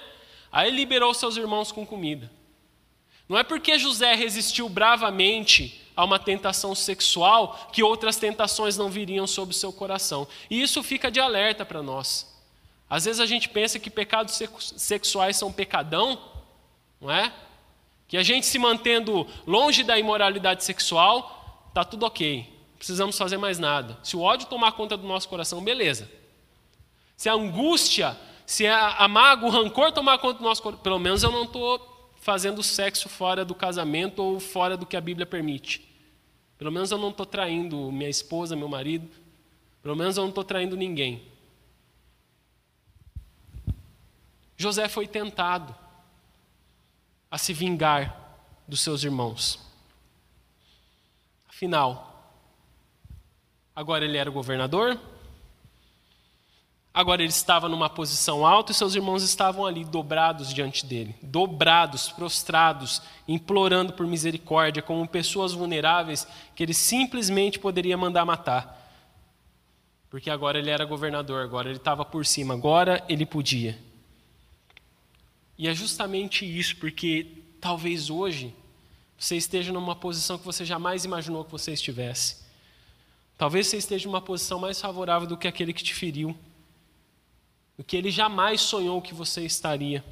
[0.51, 2.29] Aí ele liberou seus irmãos com comida.
[3.27, 9.25] Não é porque José resistiu bravamente a uma tentação sexual que outras tentações não viriam
[9.25, 10.27] sobre o seu coração.
[10.49, 12.33] E isso fica de alerta para nós.
[12.89, 14.39] Às vezes a gente pensa que pecados
[14.77, 16.21] sexuais são pecadão,
[17.01, 17.33] não é?
[18.07, 22.47] Que a gente se mantendo longe da imoralidade sexual, tá tudo ok.
[22.71, 23.97] Não precisamos fazer mais nada.
[24.03, 26.11] Se o ódio tomar conta do nosso coração, beleza.
[27.17, 30.99] Se a angústia, se a, a mágoa, o rancor tomar conta do nosso coração, pelo
[30.99, 31.94] menos eu não estou
[32.25, 35.87] fazendo sexo fora do casamento ou fora do que a Bíblia permite.
[36.57, 39.07] Pelo menos eu não estou traindo minha esposa, meu marido.
[39.83, 41.21] Pelo menos eu não estou traindo ninguém.
[44.57, 45.75] José foi tentado
[47.29, 49.59] a se vingar dos seus irmãos.
[51.47, 52.33] Afinal,
[53.75, 54.99] agora ele era governador,
[56.95, 62.09] agora ele estava numa posição alta e seus irmãos estavam ali dobrados diante dele, dobrados,
[62.09, 68.81] prostrados, implorando por misericórdia, como pessoas vulneráveis que ele simplesmente poderia mandar matar.
[70.09, 73.77] Porque agora ele era governador, agora ele estava por cima, agora ele podia.
[75.57, 77.27] E é justamente isso, porque
[77.59, 78.55] talvez hoje
[79.17, 82.45] você esteja numa posição que você jamais imaginou que você estivesse.
[83.37, 86.37] Talvez você esteja numa posição mais favorável do que aquele que te feriu,
[87.77, 90.03] do que ele jamais sonhou que você estaria.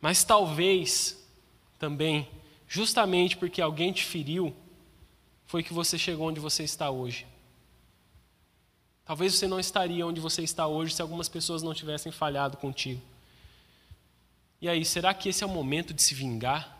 [0.00, 1.18] Mas talvez
[1.78, 2.28] também,
[2.68, 4.54] justamente porque alguém te feriu,
[5.46, 7.26] foi que você chegou onde você está hoje.
[9.04, 13.02] Talvez você não estaria onde você está hoje se algumas pessoas não tivessem falhado contigo.
[14.60, 16.78] E aí, será que esse é o momento de se vingar?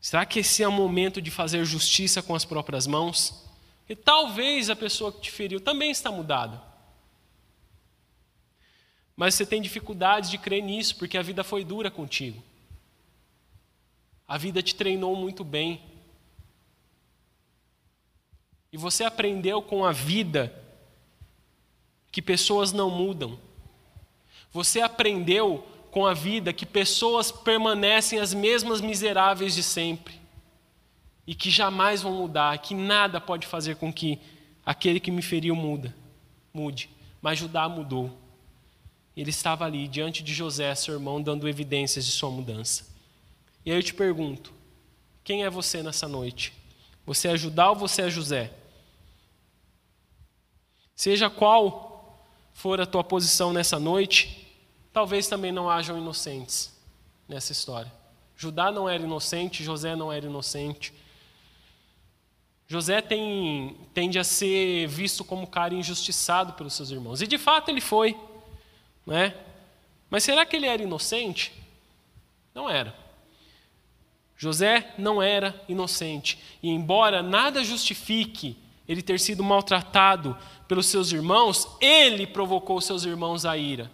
[0.00, 3.44] Será que esse é o momento de fazer justiça com as próprias mãos?
[3.88, 6.62] E talvez a pessoa que te feriu também está mudada.
[9.16, 12.42] Mas você tem dificuldade de crer nisso, porque a vida foi dura contigo.
[14.28, 15.80] A vida te treinou muito bem.
[18.70, 20.52] E você aprendeu com a vida
[22.12, 23.38] que pessoas não mudam.
[24.52, 30.20] Você aprendeu com a vida que pessoas permanecem as mesmas miseráveis de sempre
[31.26, 34.18] e que jamais vão mudar, que nada pode fazer com que
[34.64, 35.94] aquele que me feriu muda,
[36.52, 36.90] mude.
[37.22, 38.25] Mas Judá mudou.
[39.16, 42.86] Ele estava ali diante de José, seu irmão, dando evidências de sua mudança.
[43.64, 44.52] E aí eu te pergunto:
[45.24, 46.52] quem é você nessa noite?
[47.06, 48.52] Você é Judá ou você é José?
[50.94, 54.46] Seja qual for a tua posição nessa noite,
[54.92, 56.74] talvez também não hajam inocentes
[57.28, 57.92] nessa história.
[58.36, 60.92] Judá não era inocente, José não era inocente.
[62.68, 67.22] José tem, tende a ser visto como cara injustiçado pelos seus irmãos.
[67.22, 68.16] E de fato ele foi.
[69.06, 69.34] Né?
[70.10, 71.52] Mas será que ele era inocente?
[72.54, 72.94] Não era.
[74.36, 76.38] José não era inocente.
[76.62, 78.56] E embora nada justifique
[78.88, 80.36] ele ter sido maltratado
[80.68, 83.90] pelos seus irmãos, ele provocou seus irmãos à ira.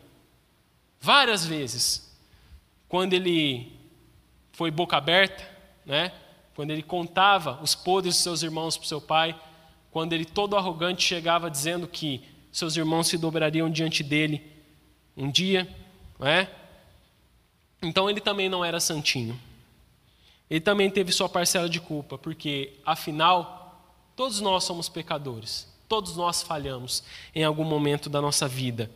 [1.00, 2.10] Várias vezes.
[2.88, 3.72] Quando ele
[4.52, 5.48] foi boca aberta,
[5.84, 6.12] né?
[6.54, 9.38] quando ele contava os podres de seus irmãos para o seu pai,
[9.90, 14.51] quando ele todo arrogante chegava dizendo que seus irmãos se dobrariam diante dele
[15.16, 15.68] um dia,
[16.18, 16.50] não é?
[17.82, 19.38] Então ele também não era santinho.
[20.48, 23.82] Ele também teve sua parcela de culpa, porque afinal
[24.14, 27.02] todos nós somos pecadores, todos nós falhamos
[27.34, 28.90] em algum momento da nossa vida.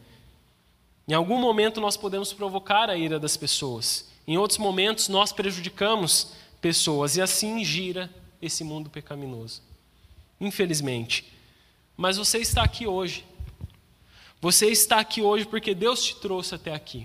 [1.08, 4.10] Em algum momento nós podemos provocar a ira das pessoas.
[4.26, 8.10] Em outros momentos nós prejudicamos pessoas e assim gira
[8.42, 9.62] esse mundo pecaminoso.
[10.40, 11.32] Infelizmente.
[11.96, 13.24] Mas você está aqui hoje.
[14.46, 17.04] Você está aqui hoje porque Deus te trouxe até aqui.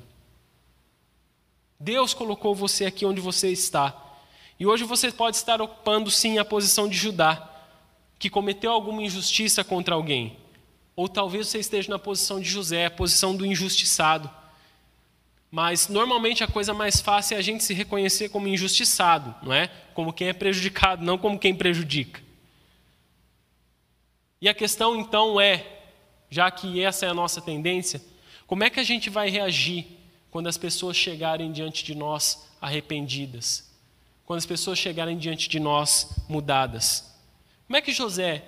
[1.79, 3.99] Deus colocou você aqui onde você está.
[4.59, 7.49] E hoje você pode estar ocupando sim a posição de Judá,
[8.19, 10.37] que cometeu alguma injustiça contra alguém.
[10.95, 14.29] Ou talvez você esteja na posição de José, a posição do injustiçado.
[15.49, 19.67] Mas normalmente a coisa mais fácil é a gente se reconhecer como injustiçado, não é?
[19.95, 22.21] Como quem é prejudicado, não como quem prejudica.
[24.39, 25.80] E a questão então é,
[26.31, 28.01] já que essa é a nossa tendência,
[28.47, 29.85] como é que a gente vai reagir
[30.31, 33.69] quando as pessoas chegarem diante de nós arrependidas?
[34.25, 37.13] Quando as pessoas chegarem diante de nós mudadas?
[37.67, 38.43] Como é que José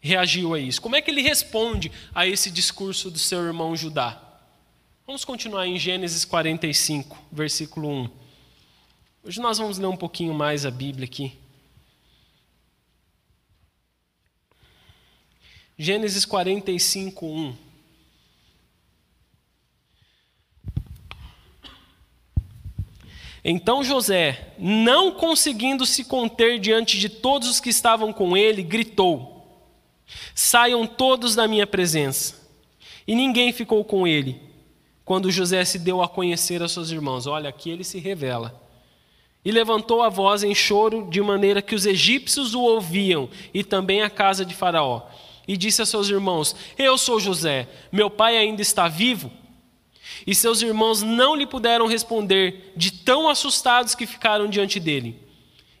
[0.00, 0.80] reagiu a isso?
[0.80, 4.20] Como é que ele responde a esse discurso do seu irmão Judá?
[5.04, 8.10] Vamos continuar em Gênesis 45, versículo 1.
[9.24, 11.43] Hoje nós vamos ler um pouquinho mais a Bíblia aqui.
[15.76, 17.56] Gênesis 45, 1.
[23.44, 29.34] Então José, não conseguindo se conter diante de todos os que estavam com ele, gritou:
[30.34, 32.42] Saiam todos da minha presença.
[33.06, 34.40] E ninguém ficou com ele.
[35.04, 38.62] Quando José se deu a conhecer a seus irmãos, olha, aqui ele se revela.
[39.44, 44.00] E levantou a voz em choro, de maneira que os egípcios o ouviam, e também
[44.00, 45.02] a casa de Faraó.
[45.46, 49.30] E disse a seus irmãos: Eu sou José, meu pai ainda está vivo?
[50.26, 55.24] E seus irmãos não lhe puderam responder, de tão assustados que ficaram diante dele.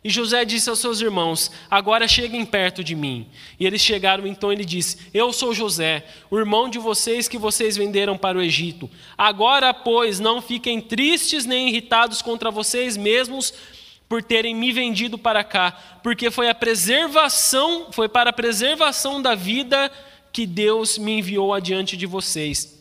[0.02, 3.26] E José disse aos seus irmãos: Agora cheguem perto de mim.
[3.58, 7.74] E eles chegaram, então ele disse: Eu sou José, o irmão de vocês que vocês
[7.74, 8.90] venderam para o Egito.
[9.16, 13.54] Agora, pois, não fiquem tristes nem irritados contra vocês mesmos
[14.14, 19.34] por terem me vendido para cá, porque foi a preservação, foi para a preservação da
[19.34, 19.90] vida
[20.32, 22.80] que Deus me enviou adiante de vocês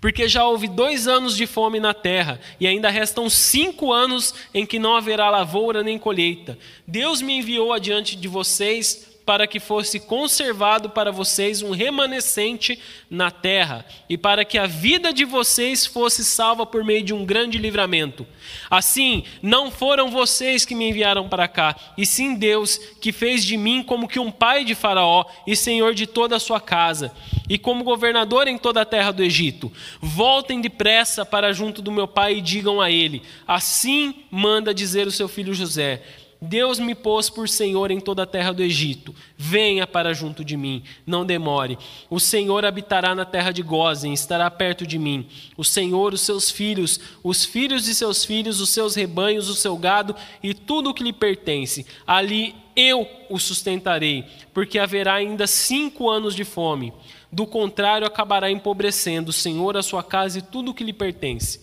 [0.00, 4.66] porque já houve dois anos de fome na terra, e ainda restam cinco anos em
[4.66, 6.58] que não haverá lavoura nem colheita.
[6.86, 13.30] Deus me enviou adiante de vocês para que fosse conservado para vocês um remanescente na
[13.30, 17.58] terra, e para que a vida de vocês fosse salva por meio de um grande
[17.58, 18.26] livramento.
[18.70, 23.56] Assim, não foram vocês que me enviaram para cá, e sim Deus, que fez de
[23.56, 27.12] mim como que um pai de Faraó e senhor de toda a sua casa,
[27.48, 29.72] e como governador em toda a terra do Egito.
[30.00, 35.12] Voltem depressa para junto do meu pai e digam a ele: Assim manda dizer o
[35.12, 36.02] seu filho José
[36.44, 39.14] Deus me pôs por Senhor em toda a terra do Egito.
[39.36, 41.78] Venha para junto de mim, não demore.
[42.10, 45.26] O Senhor habitará na terra de Gozem, estará perto de mim.
[45.56, 49.76] O Senhor, os seus filhos, os filhos de seus filhos, os seus rebanhos, o seu
[49.76, 51.86] gado e tudo o que lhe pertence.
[52.06, 56.92] Ali eu o sustentarei, porque haverá ainda cinco anos de fome.
[57.32, 61.60] Do contrário, acabará empobrecendo o Senhor a sua casa e tudo o que lhe pertence.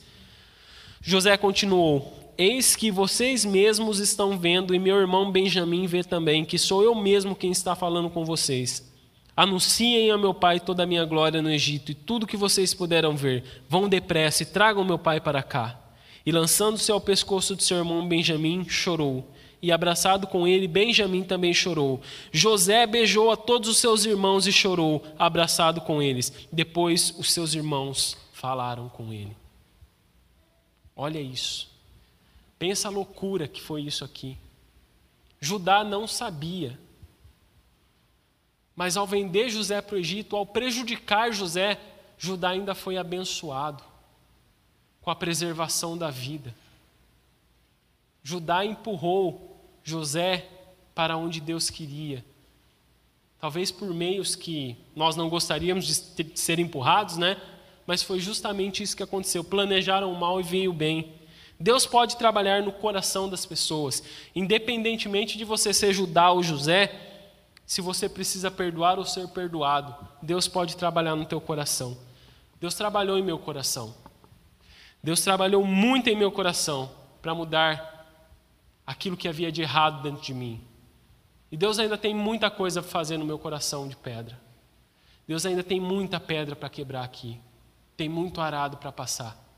[1.02, 6.58] José continuou: Eis que vocês mesmos estão vendo, e meu irmão Benjamim vê também, que
[6.58, 8.92] sou eu mesmo quem está falando com vocês.
[9.38, 13.16] Anunciem a meu pai toda a minha glória no Egito e tudo que vocês puderam
[13.16, 13.44] ver.
[13.70, 15.80] Vão depressa e tragam meu pai para cá.
[16.26, 19.24] E lançando-se ao pescoço de seu irmão Benjamim, chorou.
[19.62, 22.02] E abraçado com ele, Benjamim também chorou.
[22.32, 26.34] José beijou a todos os seus irmãos e chorou, abraçado com eles.
[26.52, 29.38] Depois os seus irmãos falaram com ele.
[30.96, 31.71] Olha isso.
[32.62, 34.38] Pensa a loucura que foi isso aqui.
[35.40, 36.80] Judá não sabia.
[38.76, 41.80] Mas ao vender José para o Egito, ao prejudicar José,
[42.20, 43.84] Judá ainda foi abençoado
[45.02, 46.54] com a preservação da vida.
[48.22, 50.48] Judá empurrou José
[50.94, 52.24] para onde Deus queria.
[53.40, 57.42] Talvez por meios que nós não gostaríamos de ser empurrados, né?
[57.88, 59.44] Mas foi justamente isso que aconteceu.
[59.44, 61.21] Planejaram o mal e veio o bem.
[61.62, 64.04] Deus pode trabalhar no coração das pessoas,
[64.36, 67.10] independentemente de você ser Judá ou José,
[67.68, 71.96] se você precisa perdoar ou ser perdoado, Deus pode trabalhar no teu coração.
[72.60, 73.94] Deus trabalhou em meu coração.
[75.04, 78.08] Deus trabalhou muito em meu coração para mudar
[78.86, 80.60] aquilo que havia de errado dentro de mim.
[81.52, 84.40] E Deus ainda tem muita coisa para fazer no meu coração de pedra.
[85.28, 87.40] Deus ainda tem muita pedra para quebrar aqui.
[87.96, 89.51] Tem muito arado para passar.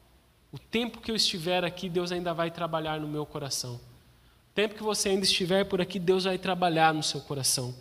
[0.54, 3.74] O tempo que eu estiver aqui, Deus ainda vai trabalhar no meu coração.
[3.74, 7.76] O tempo que você ainda estiver por aqui, Deus vai trabalhar no seu coração.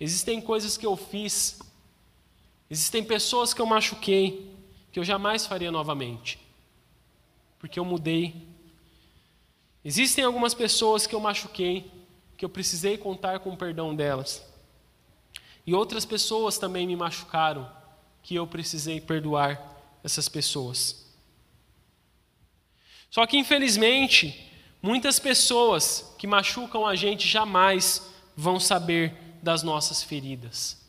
[0.00, 1.60] Existem coisas que eu fiz,
[2.68, 4.52] existem pessoas que eu machuquei,
[4.90, 6.40] que eu jamais faria novamente,
[7.60, 8.48] porque eu mudei.
[9.84, 11.88] Existem algumas pessoas que eu machuquei,
[12.36, 14.44] que eu precisei contar com o perdão delas.
[15.64, 17.70] E outras pessoas também me machucaram,
[18.24, 19.62] que eu precisei perdoar
[20.02, 21.01] essas pessoas.
[23.12, 30.80] Só que, infelizmente, muitas pessoas que machucam a gente jamais vão saber das nossas feridas,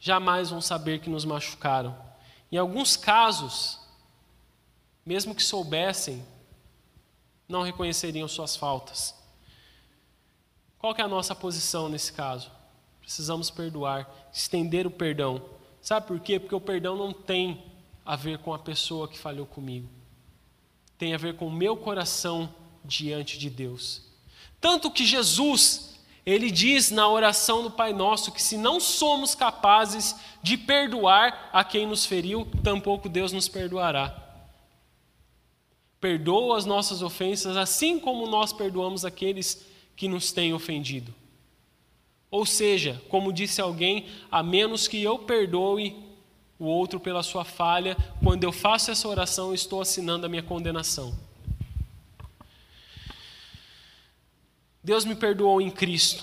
[0.00, 1.96] jamais vão saber que nos machucaram.
[2.50, 3.78] Em alguns casos,
[5.06, 6.26] mesmo que soubessem,
[7.48, 9.14] não reconheceriam suas faltas.
[10.76, 12.50] Qual é a nossa posição nesse caso?
[13.00, 15.40] Precisamos perdoar, estender o perdão.
[15.80, 16.40] Sabe por quê?
[16.40, 17.64] Porque o perdão não tem
[18.04, 19.99] a ver com a pessoa que falhou comigo
[21.00, 24.02] tem a ver com o meu coração diante de Deus.
[24.60, 30.14] Tanto que Jesus, ele diz na oração do Pai Nosso que se não somos capazes
[30.42, 34.14] de perdoar a quem nos feriu, tampouco Deus nos perdoará.
[35.98, 39.64] Perdoa as nossas ofensas, assim como nós perdoamos aqueles
[39.96, 41.14] que nos têm ofendido.
[42.30, 46.09] Ou seja, como disse alguém, a menos que eu perdoe
[46.60, 51.18] o outro pela sua falha, quando eu faço essa oração, estou assinando a minha condenação.
[54.84, 56.22] Deus me perdoou em Cristo.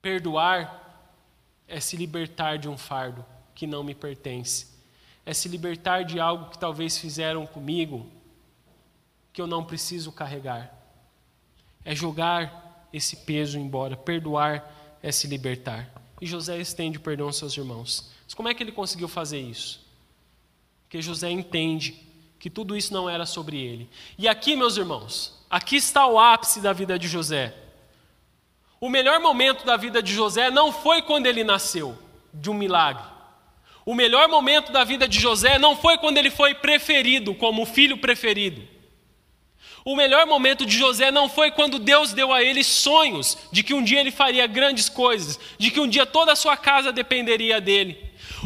[0.00, 1.04] Perdoar
[1.68, 4.68] é se libertar de um fardo que não me pertence.
[5.26, 8.10] É se libertar de algo que talvez fizeram comigo
[9.34, 10.72] que eu não preciso carregar.
[11.84, 13.96] É jogar esse peso embora.
[13.96, 15.95] Perdoar é se libertar.
[16.20, 18.10] E José estende o perdão aos seus irmãos.
[18.24, 19.84] Mas como é que ele conseguiu fazer isso?
[20.84, 21.94] Porque José entende
[22.38, 23.88] que tudo isso não era sobre ele.
[24.16, 27.54] E aqui, meus irmãos, aqui está o ápice da vida de José.
[28.80, 31.98] O melhor momento da vida de José não foi quando ele nasceu,
[32.32, 33.04] de um milagre.
[33.84, 37.66] O melhor momento da vida de José não foi quando ele foi preferido como o
[37.66, 38.75] filho preferido.
[39.86, 43.72] O melhor momento de José não foi quando Deus deu a ele sonhos de que
[43.72, 47.60] um dia ele faria grandes coisas, de que um dia toda a sua casa dependeria
[47.60, 47.96] dele.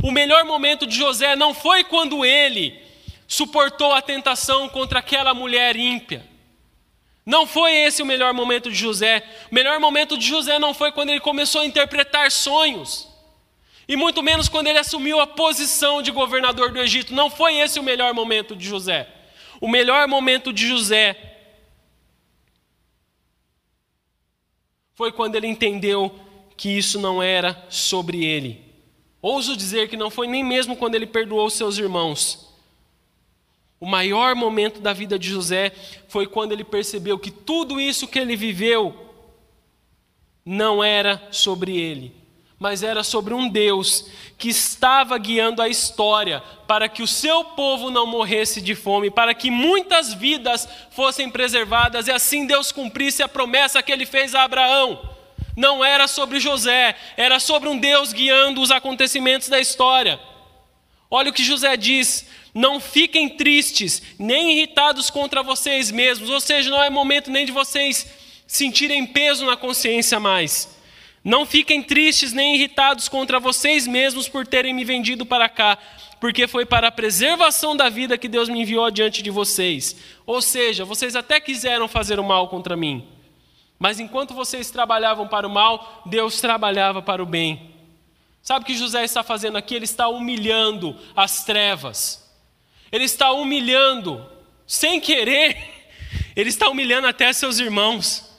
[0.02, 2.78] O melhor momento de José não foi quando ele
[3.26, 6.28] suportou a tentação contra aquela mulher ímpia.
[7.24, 9.26] Não foi esse o melhor momento de José.
[9.50, 13.08] O melhor momento de José não foi quando ele começou a interpretar sonhos.
[13.88, 17.14] E muito menos quando ele assumiu a posição de governador do Egito.
[17.14, 19.08] Não foi esse o melhor momento de José.
[19.58, 21.29] O melhor momento de José
[25.00, 26.14] foi quando ele entendeu
[26.58, 28.62] que isso não era sobre ele.
[29.22, 32.52] Ouso dizer que não foi nem mesmo quando ele perdoou seus irmãos.
[33.80, 35.72] O maior momento da vida de José
[36.06, 38.94] foi quando ele percebeu que tudo isso que ele viveu
[40.44, 42.12] não era sobre ele,
[42.60, 44.04] mas era sobre um Deus
[44.36, 49.32] que estava guiando a história para que o seu povo não morresse de fome, para
[49.32, 54.44] que muitas vidas fossem preservadas e assim Deus cumprisse a promessa que ele fez a
[54.44, 55.00] Abraão.
[55.56, 60.20] Não era sobre José, era sobre um Deus guiando os acontecimentos da história.
[61.10, 66.68] Olha o que José diz: não fiquem tristes, nem irritados contra vocês mesmos, ou seja,
[66.68, 68.06] não é momento nem de vocês
[68.46, 70.78] sentirem peso na consciência mais.
[71.22, 75.76] Não fiquem tristes nem irritados contra vocês mesmos por terem me vendido para cá,
[76.18, 79.96] porque foi para a preservação da vida que Deus me enviou diante de vocês.
[80.24, 83.06] Ou seja, vocês até quiseram fazer o mal contra mim,
[83.78, 87.74] mas enquanto vocês trabalhavam para o mal, Deus trabalhava para o bem.
[88.42, 89.74] Sabe o que José está fazendo aqui?
[89.74, 92.30] Ele está humilhando as trevas.
[92.90, 94.26] Ele está humilhando,
[94.66, 95.56] sem querer,
[96.34, 98.29] ele está humilhando até seus irmãos.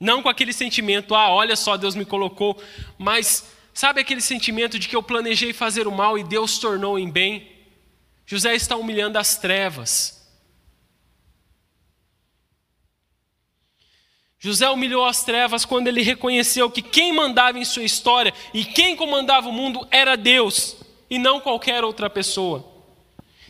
[0.00, 2.56] Não com aquele sentimento, ah, olha só, Deus me colocou,
[2.96, 7.10] mas sabe aquele sentimento de que eu planejei fazer o mal e Deus tornou em
[7.10, 7.46] bem?
[8.24, 10.18] José está humilhando as trevas.
[14.38, 18.96] José humilhou as trevas quando ele reconheceu que quem mandava em sua história e quem
[18.96, 20.76] comandava o mundo era Deus
[21.10, 22.64] e não qualquer outra pessoa.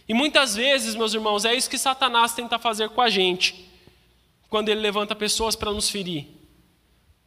[0.08, 3.70] E muitas vezes, meus irmãos, é isso que Satanás tenta fazer com a gente,
[4.48, 6.39] quando ele levanta pessoas para nos ferir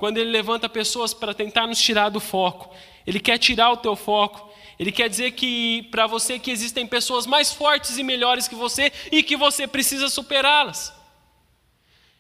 [0.04, 2.76] quando ele levanta pessoas para tentar nos tirar do foco.
[3.08, 4.54] Ele quer tirar o teu foco.
[4.78, 8.92] Ele quer dizer que para você que existem pessoas mais fortes e melhores que você
[9.10, 10.92] e que você precisa superá-las.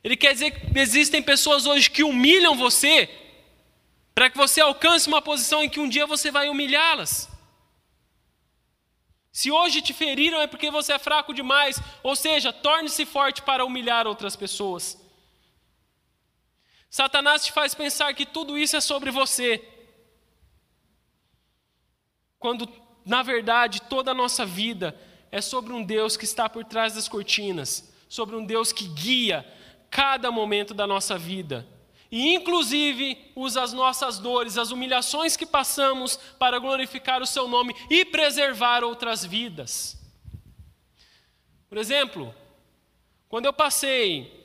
[0.01, 3.09] Ele quer dizer que existem pessoas hoje que humilham você
[4.15, 7.27] para que você alcance uma posição em que um dia você vai humilhá-las.
[9.29, 13.65] Se hoje te feriram é porque você é fraco demais, ou seja, torne-se forte para
[13.65, 15.02] humilhar outras pessoas.
[16.93, 19.67] Satanás te faz pensar que tudo isso é sobre você.
[22.37, 22.71] Quando,
[23.03, 24.95] na verdade, toda a nossa vida
[25.31, 29.43] é sobre um Deus que está por trás das cortinas, sobre um Deus que guia
[29.89, 31.67] cada momento da nossa vida.
[32.11, 37.75] E, inclusive, usa as nossas dores, as humilhações que passamos para glorificar o Seu nome
[37.89, 39.99] e preservar outras vidas.
[41.67, 42.35] Por exemplo,
[43.27, 44.43] quando eu passei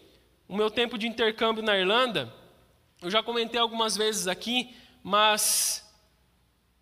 [0.49, 2.38] o meu tempo de intercâmbio na Irlanda,
[3.01, 5.85] eu já comentei algumas vezes aqui, mas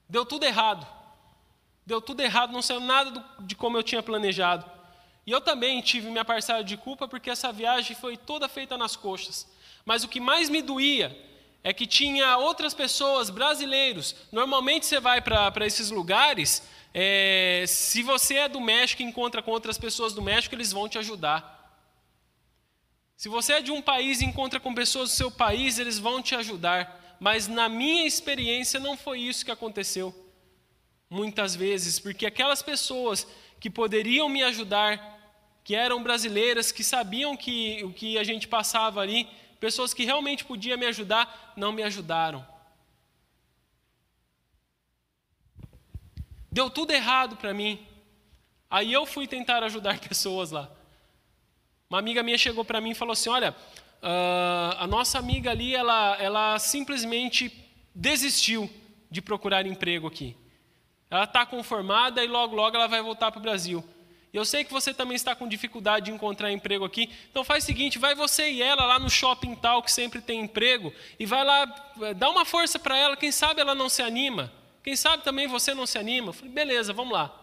[0.08, 0.86] deu tudo errado.
[1.84, 4.68] Deu tudo errado, não saiu nada do, de como eu tinha planejado.
[5.26, 8.96] E eu também tive minha parcela de culpa porque essa viagem foi toda feita nas
[8.96, 9.46] coxas.
[9.84, 11.16] Mas o que mais me doía
[11.62, 14.14] é que tinha outras pessoas, brasileiros.
[14.32, 16.62] Normalmente você vai para esses lugares,
[16.94, 20.88] é, se você é do México e encontra com outras pessoas do México, eles vão
[20.88, 21.55] te ajudar.
[23.16, 26.20] Se você é de um país e encontra com pessoas do seu país, eles vão
[26.20, 27.16] te ajudar.
[27.18, 30.14] Mas na minha experiência não foi isso que aconteceu.
[31.08, 33.26] Muitas vezes, porque aquelas pessoas
[33.58, 35.16] que poderiam me ajudar,
[35.64, 39.26] que eram brasileiras, que sabiam que o que a gente passava ali,
[39.58, 42.46] pessoas que realmente podiam me ajudar, não me ajudaram.
[46.52, 47.86] Deu tudo errado para mim.
[48.68, 50.75] Aí eu fui tentar ajudar pessoas lá.
[51.88, 53.54] Uma amiga minha chegou para mim e falou assim: Olha,
[54.02, 57.52] uh, a nossa amiga ali, ela, ela simplesmente
[57.94, 58.70] desistiu
[59.10, 60.36] de procurar emprego aqui.
[61.10, 63.84] Ela está conformada e logo, logo ela vai voltar para o Brasil.
[64.32, 67.66] Eu sei que você também está com dificuldade de encontrar emprego aqui, então faz o
[67.66, 71.44] seguinte: vai você e ela lá no shopping tal, que sempre tem emprego, e vai
[71.44, 74.52] lá, eh, dá uma força para ela, quem sabe ela não se anima.
[74.82, 76.28] Quem sabe também você não se anima.
[76.28, 77.34] Eu falei, beleza, vamos lá.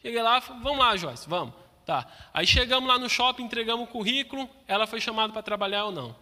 [0.00, 1.52] Cheguei lá, vamos lá, Joyce, vamos.
[1.86, 2.06] Tá.
[2.34, 6.16] Aí chegamos lá no shopping, entregamos o currículo, ela foi chamada para trabalhar ou não?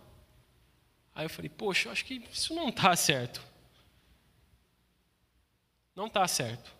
[1.14, 3.42] Aí eu falei, poxa, eu acho que isso não está certo.
[5.96, 6.70] Não está certo.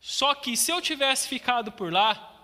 [0.00, 2.34] Só que se eu tivesse ficado por lá,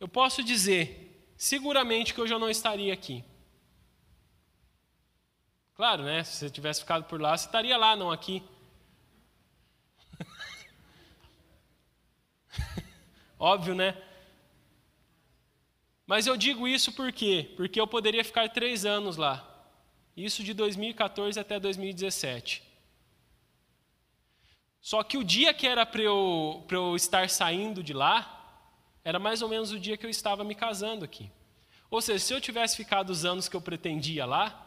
[0.00, 3.22] eu posso dizer, seguramente que eu já não estaria aqui.
[5.74, 6.24] Claro, né?
[6.24, 8.42] Se você tivesse ficado por lá, você estaria lá, não aqui.
[13.38, 14.07] Óbvio, né?
[16.08, 17.52] Mas eu digo isso por quê?
[17.54, 19.46] Porque eu poderia ficar três anos lá.
[20.16, 22.62] Isso de 2014 até 2017.
[24.80, 28.64] Só que o dia que era para eu, eu estar saindo de lá,
[29.04, 31.30] era mais ou menos o dia que eu estava me casando aqui.
[31.90, 34.66] Ou seja, se eu tivesse ficado os anos que eu pretendia lá,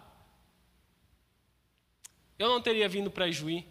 [2.38, 3.66] eu não teria vindo para Ijuí,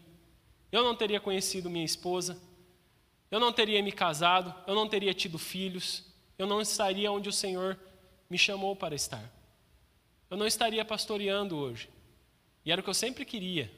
[0.73, 2.37] eu não teria conhecido minha esposa,
[3.31, 6.10] eu não teria me casado, eu não teria tido filhos,
[6.41, 7.79] eu não estaria onde o Senhor
[8.31, 9.31] me chamou para estar.
[10.31, 11.91] Eu não estaria pastoreando hoje.
[12.65, 13.71] E era o que eu sempre queria.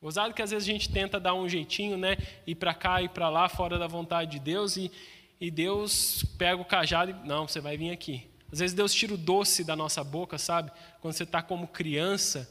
[0.00, 2.18] Gozado que às vezes a gente tenta dar um jeitinho, né?
[2.46, 4.92] Ir para cá, ir para lá, fora da vontade de Deus, e,
[5.40, 7.14] e Deus pega o cajado e.
[7.26, 8.28] Não, você vai vir aqui.
[8.52, 10.70] Às vezes Deus tira o doce da nossa boca, sabe?
[11.00, 12.50] Quando você está como criança,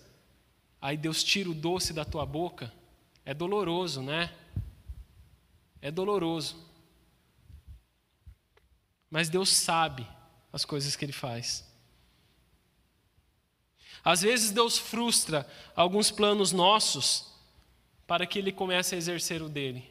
[0.81, 2.73] aí Deus tira o doce da tua boca.
[3.23, 4.33] É doloroso, né?
[5.79, 6.70] É doloroso.
[9.11, 10.07] Mas Deus sabe
[10.51, 11.69] as coisas que Ele faz.
[14.03, 17.31] Às vezes Deus frustra alguns planos nossos
[18.07, 19.89] para que ele comece a exercer o dele.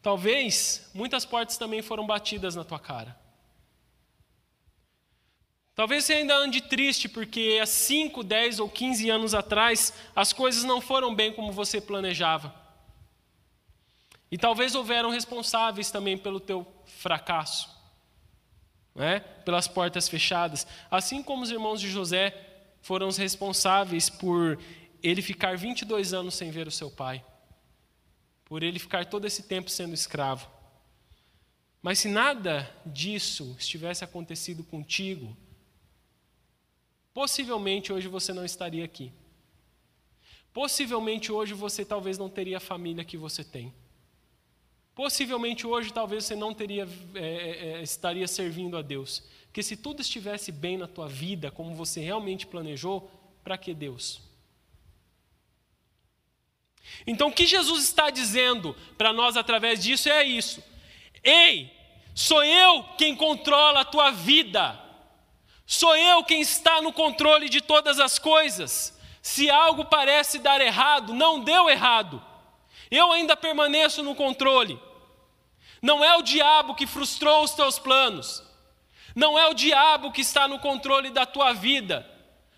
[0.00, 3.18] Talvez muitas portas também foram batidas na tua cara.
[5.74, 10.62] Talvez você ainda ande triste porque há 5, 10 ou 15 anos atrás as coisas
[10.62, 12.54] não foram bem como você planejava.
[14.30, 17.68] E talvez houveram responsáveis também pelo teu fracasso,
[18.94, 19.20] né?
[19.20, 20.66] pelas portas fechadas.
[20.90, 22.34] Assim como os irmãos de José
[22.80, 24.58] foram os responsáveis por
[25.02, 27.24] ele ficar 22 anos sem ver o seu pai,
[28.44, 30.48] por ele ficar todo esse tempo sendo escravo.
[31.82, 35.36] Mas se nada disso estivesse acontecido contigo,
[37.12, 39.12] possivelmente hoje você não estaria aqui.
[40.52, 43.72] Possivelmente hoje você talvez não teria a família que você tem.
[44.94, 49.22] Possivelmente hoje talvez você não teria, é, é, é estaria servindo a Deus.
[49.46, 53.10] Porque se tudo estivesse bem na tua vida, como você realmente planejou,
[53.42, 54.20] para que Deus?
[57.06, 60.62] Então, o que Jesus está dizendo para nós através disso é isso:
[61.22, 61.72] Ei,
[62.14, 64.78] sou eu quem controla a tua vida,
[65.66, 68.98] sou eu quem está no controle de todas as coisas.
[69.22, 72.24] Se algo parece dar errado, não deu errado,
[72.90, 74.80] eu ainda permaneço no controle.
[75.80, 78.42] Não é o diabo que frustrou os teus planos,
[79.14, 82.06] não é o diabo que está no controle da tua vida,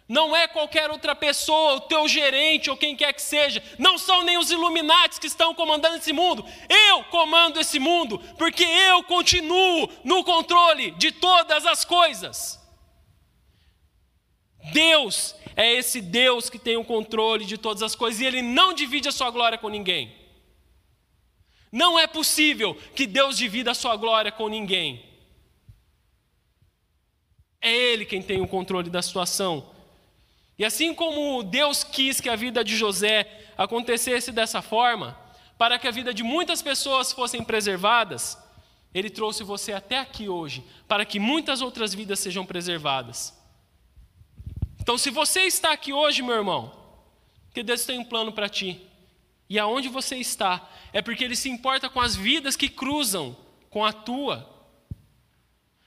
[0.08, 4.22] não é qualquer outra pessoa, o teu gerente ou quem quer que seja, não são
[4.22, 6.44] nem os iluminatis que estão comandando esse mundo.
[6.68, 12.60] Eu comando esse mundo, porque eu continuo no controle de todas as coisas.
[14.72, 18.72] Deus é esse Deus que tem o controle de todas as coisas e ele não
[18.72, 20.21] divide a sua glória com ninguém.
[21.72, 25.02] Não é possível que Deus divida a sua glória com ninguém.
[27.62, 29.72] É Ele quem tem o controle da situação.
[30.58, 35.18] E assim como Deus quis que a vida de José acontecesse dessa forma,
[35.56, 38.36] para que a vida de muitas pessoas fossem preservadas,
[38.92, 43.32] Ele trouxe você até aqui hoje, para que muitas outras vidas sejam preservadas.
[44.78, 46.72] Então, se você está aqui hoje, meu irmão,
[47.54, 48.86] que Deus tem um plano para ti,
[49.52, 53.36] e aonde você está, é porque Ele se importa com as vidas que cruzam
[53.68, 54.48] com a tua,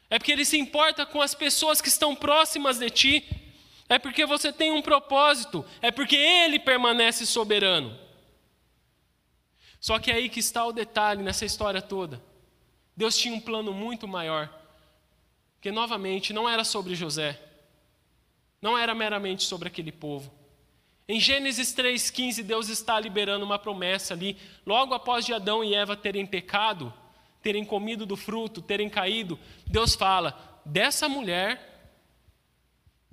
[0.08, 3.28] é porque Ele se importa com as pessoas que estão próximas de ti,
[3.90, 8.00] é porque você tem um propósito, é porque Ele permanece soberano.
[9.80, 12.22] Só que é aí que está o detalhe nessa história toda.
[12.96, 14.48] Deus tinha um plano muito maior,
[15.60, 17.42] que novamente não era sobre José,
[18.62, 20.45] não era meramente sobre aquele povo.
[21.08, 25.96] Em Gênesis 3,15, Deus está liberando uma promessa ali, logo após de Adão e Eva
[25.96, 26.92] terem pecado,
[27.42, 31.76] terem comido do fruto, terem caído, Deus fala: dessa mulher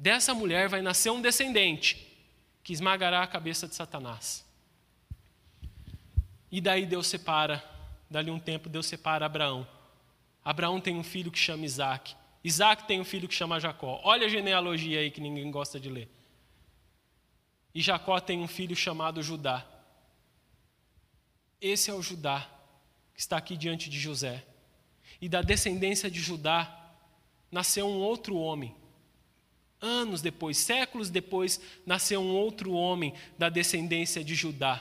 [0.02, 2.04] Dessa mulher vai nascer um descendente
[2.64, 4.44] que esmagará a cabeça de Satanás.
[6.50, 7.64] E daí Deus separa,
[8.10, 9.64] dali um tempo Deus separa Abraão.
[10.44, 12.16] Abraão tem um filho que chama Isaac.
[12.42, 14.00] Isaac tem um filho que chama Jacó.
[14.02, 16.08] Olha a genealogia aí que ninguém gosta de ler.
[17.74, 19.66] E Jacó tem um filho chamado Judá.
[21.60, 22.48] Esse é o Judá
[23.14, 24.44] que está aqui diante de José.
[25.20, 26.78] E da descendência de Judá
[27.50, 28.74] nasceu um outro homem,
[29.82, 34.80] Anos depois, séculos depois, nasceu um outro homem da descendência de Judá.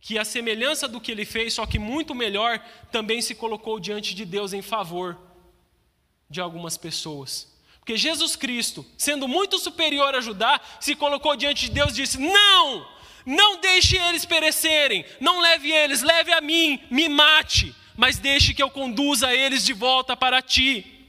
[0.00, 2.58] Que a semelhança do que ele fez, só que muito melhor,
[2.90, 5.16] também se colocou diante de Deus em favor
[6.28, 7.49] de algumas pessoas.
[7.80, 12.18] Porque Jesus Cristo, sendo muito superior a Judá, se colocou diante de Deus e disse:
[12.18, 12.86] Não,
[13.26, 18.62] não deixe eles perecerem, não leve eles, leve a mim, me mate, mas deixe que
[18.62, 21.00] eu conduza eles de volta para ti.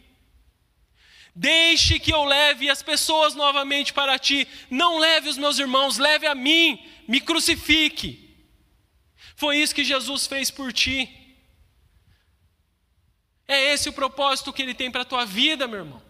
[1.34, 4.48] Deixe que eu leve as pessoas novamente para ti.
[4.70, 8.36] Não leve os meus irmãos, leve a mim, me crucifique.
[9.36, 11.10] Foi isso que Jesus fez por ti.
[13.48, 16.01] É esse o propósito que ele tem para a tua vida, meu irmão.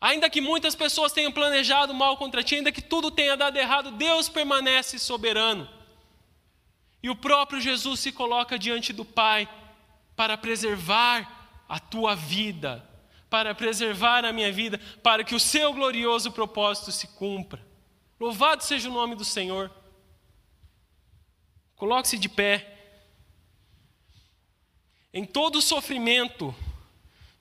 [0.00, 3.90] Ainda que muitas pessoas tenham planejado mal contra ti, ainda que tudo tenha dado errado,
[3.90, 5.68] Deus permanece soberano.
[7.02, 9.48] E o próprio Jesus se coloca diante do Pai
[10.16, 12.86] para preservar a tua vida,
[13.28, 17.64] para preservar a minha vida, para que o seu glorioso propósito se cumpra.
[18.18, 19.70] Louvado seja o nome do Senhor.
[21.76, 22.76] Coloque-se de pé.
[25.12, 26.54] Em todo o sofrimento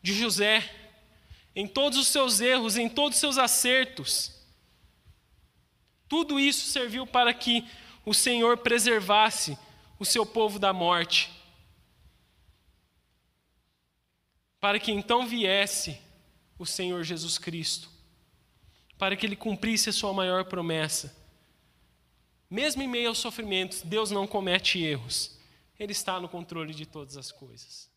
[0.02, 0.79] de José,
[1.60, 4.32] em todos os seus erros, em todos os seus acertos,
[6.08, 7.68] tudo isso serviu para que
[8.06, 9.60] o Senhor preservasse
[10.00, 11.30] o seu povo da morte.
[14.62, 16.00] Para que então viesse
[16.58, 17.90] o Senhor Jesus Cristo,
[18.98, 21.14] para que ele cumprisse a sua maior promessa.
[22.50, 25.38] Mesmo em meio aos sofrimentos, Deus não comete erros,
[25.78, 27.89] Ele está no controle de todas as coisas.